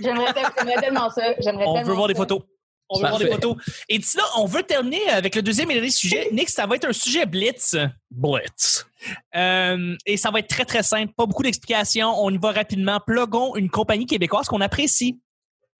[0.00, 1.22] J'aimerais j'aimerais tellement ça.
[1.38, 2.42] J'aimerais On tellement veut voir des photos.
[2.90, 3.56] On veut voir des photos.
[3.88, 6.28] Et d'ici là, on veut terminer avec le deuxième et dernier sujet.
[6.32, 7.76] Nick, ça va être un sujet blitz.
[8.10, 8.86] Blitz.
[9.36, 11.12] Euh, et ça va être très, très simple.
[11.16, 12.12] Pas beaucoup d'explications.
[12.18, 12.98] On y va rapidement.
[13.06, 15.20] Plugons une compagnie québécoise qu'on apprécie.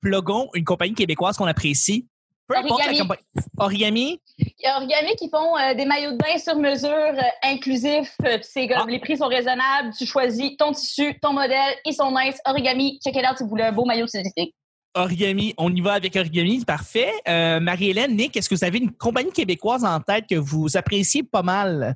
[0.01, 2.07] Plugons une compagnie québécoise qu'on apprécie.
[2.51, 2.99] Peu importe la Origami.
[2.99, 3.23] compagnie.
[3.59, 4.21] Origami.
[4.39, 8.15] Il y a Origami qui font euh, des maillots de bain sur mesure, euh, inclusifs.
[8.27, 8.91] Euh, c'est comme Ah.
[8.91, 9.93] les prix sont raisonnables.
[9.97, 11.75] Tu choisis ton tissu, ton modèle.
[11.85, 12.39] Ils sont nice.
[12.47, 14.51] Origami, check it out si vous voulez un beau maillot de.
[14.95, 15.55] Origami.
[15.57, 16.65] On y va avec Origami.
[16.65, 17.13] Parfait.
[17.29, 21.23] Euh, Marie-Hélène, Nick, est-ce que vous avez une compagnie québécoise en tête que vous appréciez
[21.23, 21.95] pas mal?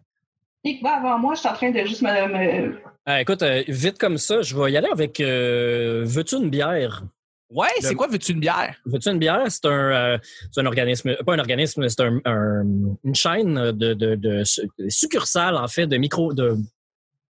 [0.65, 2.09] Nick va avant moi, je suis en train de juste me.
[3.09, 7.03] me- écoute, euh, vite comme ça, je vais y aller avec euh, Veux-tu une bière?
[7.55, 8.75] Ouais, c'est quoi, veux-tu une bière?
[8.85, 9.43] Veux-tu une bière?
[9.49, 10.19] C'est un, euh,
[10.51, 12.65] c'est un organisme, pas un organisme, c'est un, un-
[13.05, 16.57] une chaîne de, de, de, su- de succursales, en fait, de micro, de,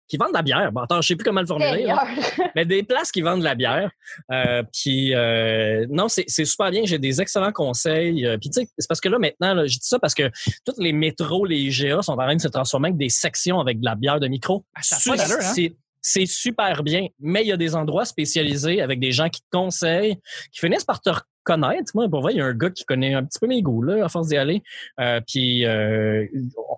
[0.08, 0.72] qui vendent de la bière.
[0.72, 1.86] Bon, attends, je sais plus comment le formuler.
[2.56, 3.90] mais des places qui vendent de la bière.
[4.32, 6.84] Euh, puis euh, non, c'est c'est super bien.
[6.86, 8.26] J'ai des excellents conseils.
[8.26, 10.30] Euh, puis tu sais, c'est parce que là maintenant, là, je dis ça parce que
[10.66, 13.80] tous les métros, les GA sont en train de se transformer avec des sections avec
[13.80, 14.64] de la bière de micro.
[14.76, 15.54] Ah, ça pas hein?
[16.04, 19.48] C'est super bien, mais il y a des endroits spécialisés avec des gens qui te
[19.52, 20.18] conseillent,
[20.52, 21.92] qui finissent par te reconnaître.
[21.96, 23.82] Moi, pour vrai, il y a un gars qui connaît un petit peu mes goûts
[23.82, 24.62] là, à force d'y aller.
[25.00, 26.76] Euh, puis euh, on,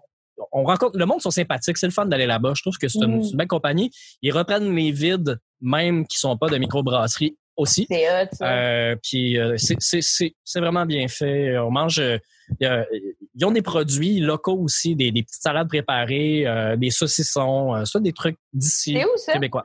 [0.61, 2.53] on rencontre le monde sont sympathiques, c'est le fun d'aller là-bas.
[2.55, 3.23] Je trouve que c'est une, Mm.
[3.31, 3.91] une belle compagnie.
[4.21, 7.87] Ils reprennent les vides, même qui sont pas de microbrasserie aussi.
[7.89, 8.27] C'est hot.
[8.41, 11.57] Euh, puis euh, c'est- c'est c'est- c'est vraiment bien fait.
[11.57, 11.99] On mange.
[11.99, 12.17] euh,
[12.61, 17.85] ils ont des produits locaux aussi, des, des petites salades préparées, euh, des saucissons, euh,
[17.85, 18.93] ça des trucs d'ici
[19.33, 19.63] québécois.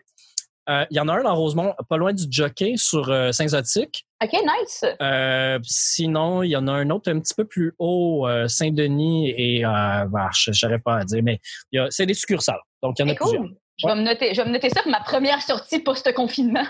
[0.68, 4.04] Euh, Il y en a un dans Rosemont, pas loin du Jockey, sur euh, Saint-Zotique.
[4.22, 4.84] OK, nice.
[5.02, 9.30] Euh, sinon, il y en a un autre un petit peu plus haut, euh, Saint-Denis
[9.36, 9.68] et euh,
[10.06, 11.40] bah, je n'arrive pas à dire, mais
[11.72, 12.60] il y a- c'est des succursales.
[12.82, 13.42] Donc, il y en a plusieurs.
[13.42, 13.56] cool.
[13.78, 16.66] Je vais, me noter, je vais me noter ça pour ma première sortie post-confinement.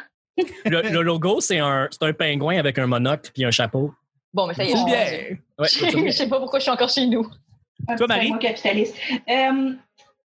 [0.65, 3.93] Le, le logo, c'est un, c'est un pingouin avec un monocle puis un chapeau.
[4.33, 5.39] Bon, mais ça y est.
[5.59, 7.27] Ouais, Je sais pas pourquoi je suis encore chez nous.
[7.97, 8.31] Toi, Marie?
[8.31, 8.97] mot capitaliste.
[9.29, 9.73] Euh,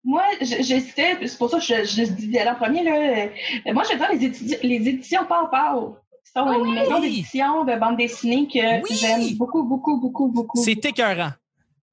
[0.05, 2.83] moi, j- j'hésitais, c'est pour ça que je, je dis en premier.
[2.85, 3.27] Là.
[3.67, 5.97] Euh, Moi, j'adore les, les éditions Pau Pau.
[6.25, 6.75] sont Ah une oui!
[6.75, 8.97] maison d'édition de bande dessinée que Oui!
[9.01, 10.63] j'aime beaucoup, beaucoup, beaucoup, beaucoup.
[10.63, 11.31] C'est écœurant.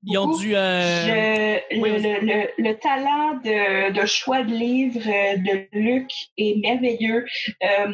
[0.04, 0.56] Ils ont dû.
[0.56, 5.68] euh, Je- oui, le, le, le, le talent de, de choix de livres euh, de
[5.80, 7.26] Luc est merveilleux.
[7.64, 7.88] Euh,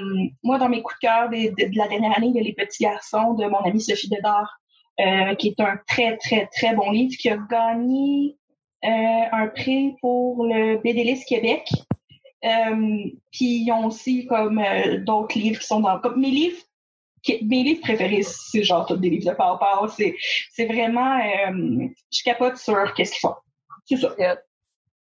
[0.44, 2.54] moi, dans mes coups de cœur de, de la dernière année, il y a Les
[2.54, 4.58] Petits Garçons de mon amie Sophie Dedard,
[5.02, 8.38] euh, qui est un très, très, très bon livre, qui a gagné
[8.86, 8.90] euh,
[9.34, 11.68] un prix pour le BDLIS Québec.
[12.46, 16.62] Euh, puis ils ont aussi comme euh, d'autres livres qui sont dans comme mes livres
[17.44, 20.16] mes livres préférés c'est genre tous des livres de Pau c'est
[20.54, 23.36] c'est vraiment euh, je capote sur qu'est-ce qu'ils font
[23.88, 24.16] c'est ça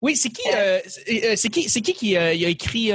[0.00, 2.90] Oui, c'est qui, euh, c'est euh, c'est qui, c'est qui qui euh, il a écrit.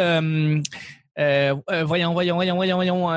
[1.16, 3.08] voyons, voyons, voyons, voyons, voyons.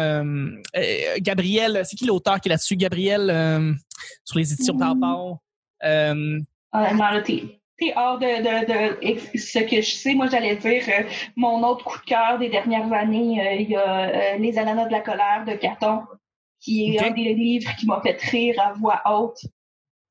[1.19, 2.77] Gabriel, c'est qui l'auteur qui est là-dessus?
[2.77, 3.77] Gabriel,
[4.25, 5.01] sur les éditions Mm.
[5.01, 5.41] Pau
[7.97, 10.14] hors de, de, de ce que je sais.
[10.14, 11.03] Moi, j'allais dire euh,
[11.37, 13.40] mon autre coup de cœur des dernières années.
[13.40, 16.03] euh, Il y a euh, Les Ananas de la colère de Caton,
[16.61, 19.38] qui est un des livres qui m'a fait rire à voix haute,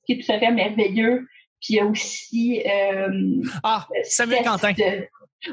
[0.06, 1.28] qui est tout à fait merveilleux.
[1.62, 2.64] Puis il y a aussi
[3.64, 4.44] Ah, Samuel.
[4.44, 4.74] Quentin.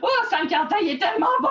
[0.02, 1.48] Oh, Samuel Quentin, il est tellement bon!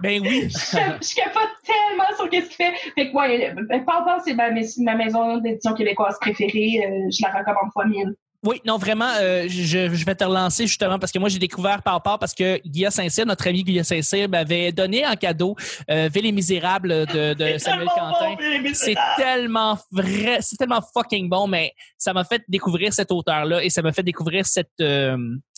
[0.00, 0.42] Ben oui.
[0.50, 2.74] je, je capote tellement sur ce qu'il fait.
[2.94, 3.54] Fait que, ouais,
[3.86, 6.80] Pau, c'est ma, ma maison d'édition québécoise préférée.
[7.10, 8.14] Je la recommande fois mille.
[8.46, 11.82] Oui, non, vraiment, euh, je, je vais te relancer justement parce que moi, j'ai découvert
[11.82, 15.56] par part parce que Guillaume Saint-Cyr, notre ami Guillaume Saint-Cyr, m'avait donné en cadeau
[15.90, 18.36] euh, Ville et Misérables de, de Samuel Quentin.
[18.74, 23.68] C'est tellement vrai, c'est tellement fucking bon, mais ça m'a fait découvrir cet auteur-là et
[23.70, 25.16] ça m'a fait découvrir cette, euh,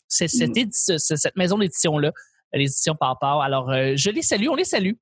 [0.08, 0.60] cette, cette, Mm.
[0.60, 2.12] édi- ce- cette maison d'édition-là,
[2.54, 3.38] l'édition Papa.
[3.42, 4.92] Alors, euh, je les salue, on les salue.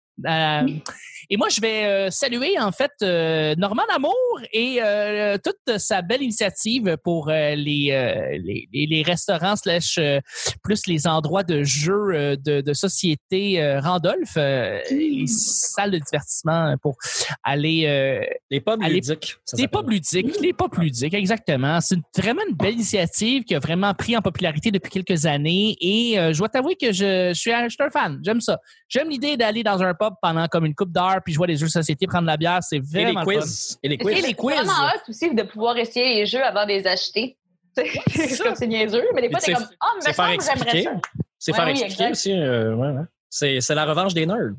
[1.31, 4.15] Et moi, je vais euh, saluer en fait euh, Normand Amour
[4.53, 10.21] et euh, toute sa belle initiative pour euh, les, euh, les, les- restaurants slash euh,
[10.63, 15.99] plus les endroits de jeux euh, de, de société euh, Randolph, euh, les salles de
[15.99, 16.97] divertissement pour
[17.45, 18.21] aller euh,
[18.51, 19.37] Les pubs ludiques.
[19.57, 21.81] les pubs ludiques, les pubs ludiques, exactement.
[21.81, 25.77] C'est vraiment une belle initiative qui a vraiment pris en popularité depuis quelques années.
[25.81, 28.21] Et euh, je dois t'avouer que je, je suis, un, je suis un fan.
[28.25, 28.59] J'aime ça.
[28.89, 31.57] J'aime l'idée d'aller dans un pub pendant comme une coupe d'heure puis jouer à des
[31.57, 32.59] jeux de société, prendre la bière.
[32.63, 33.41] C'est Et les vraiment le fun.
[33.41, 33.79] quiz.
[33.83, 34.27] Et les Et quiz.
[34.27, 34.57] les quiz.
[34.57, 37.37] C'est vraiment hot aussi de pouvoir essayer les jeux avant de les acheter.
[37.77, 38.45] C'est ça.
[38.45, 40.83] comme c'est niaiseux, mais des fois, t'es c'est- comme, ah, mais que j'aimerais expliquer.
[40.85, 40.91] ça.
[41.39, 42.11] C'est Ouais, faire oui, expliquer exact.
[42.13, 42.33] aussi.
[42.33, 43.05] euh, ouais, ouais.
[43.29, 44.53] C'est c'est la revanche des nerds.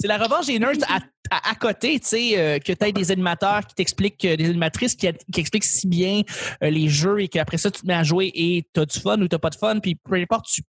[0.00, 2.92] C'est la revanche des nerds à, à, à côté, tu sais, euh, que tu aies
[2.92, 6.22] des animateurs qui t'expliquent, euh, des animatrices qui, qui expliquent si bien
[6.62, 8.98] euh, les jeux et qu'après ça, tu te mets à jouer et tu as du
[9.00, 10.62] fun ou tu pas de fun, puis peu importe, tu,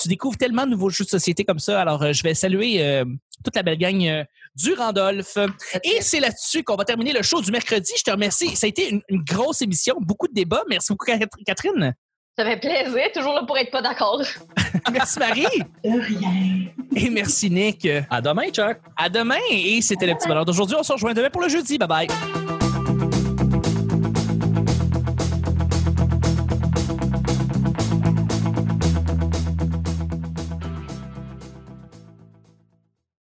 [0.00, 1.80] tu découvres tellement de nouveaux jeux de société comme ça.
[1.80, 3.04] Alors, euh, je vais saluer euh,
[3.42, 5.38] toute la belle gang euh, du Randolph.
[5.84, 7.92] Et c'est là-dessus qu'on va terminer le show du mercredi.
[7.96, 8.54] Je te remercie.
[8.54, 10.64] Ça a été une, une grosse émission, beaucoup de débats.
[10.68, 11.06] Merci beaucoup,
[11.46, 11.94] Catherine.
[12.38, 14.22] Ça fait plaisir, toujours là pour être pas d'accord.
[14.92, 15.42] Merci, Marie.
[15.84, 16.70] De rien.
[16.94, 17.88] Et merci, Nick.
[18.08, 18.78] À demain, Chuck.
[18.96, 19.34] À demain.
[19.50, 20.76] Et c'était le petit bonheur d'aujourd'hui.
[20.78, 21.78] On se rejoint demain pour le jeudi.
[21.78, 22.67] Bye bye.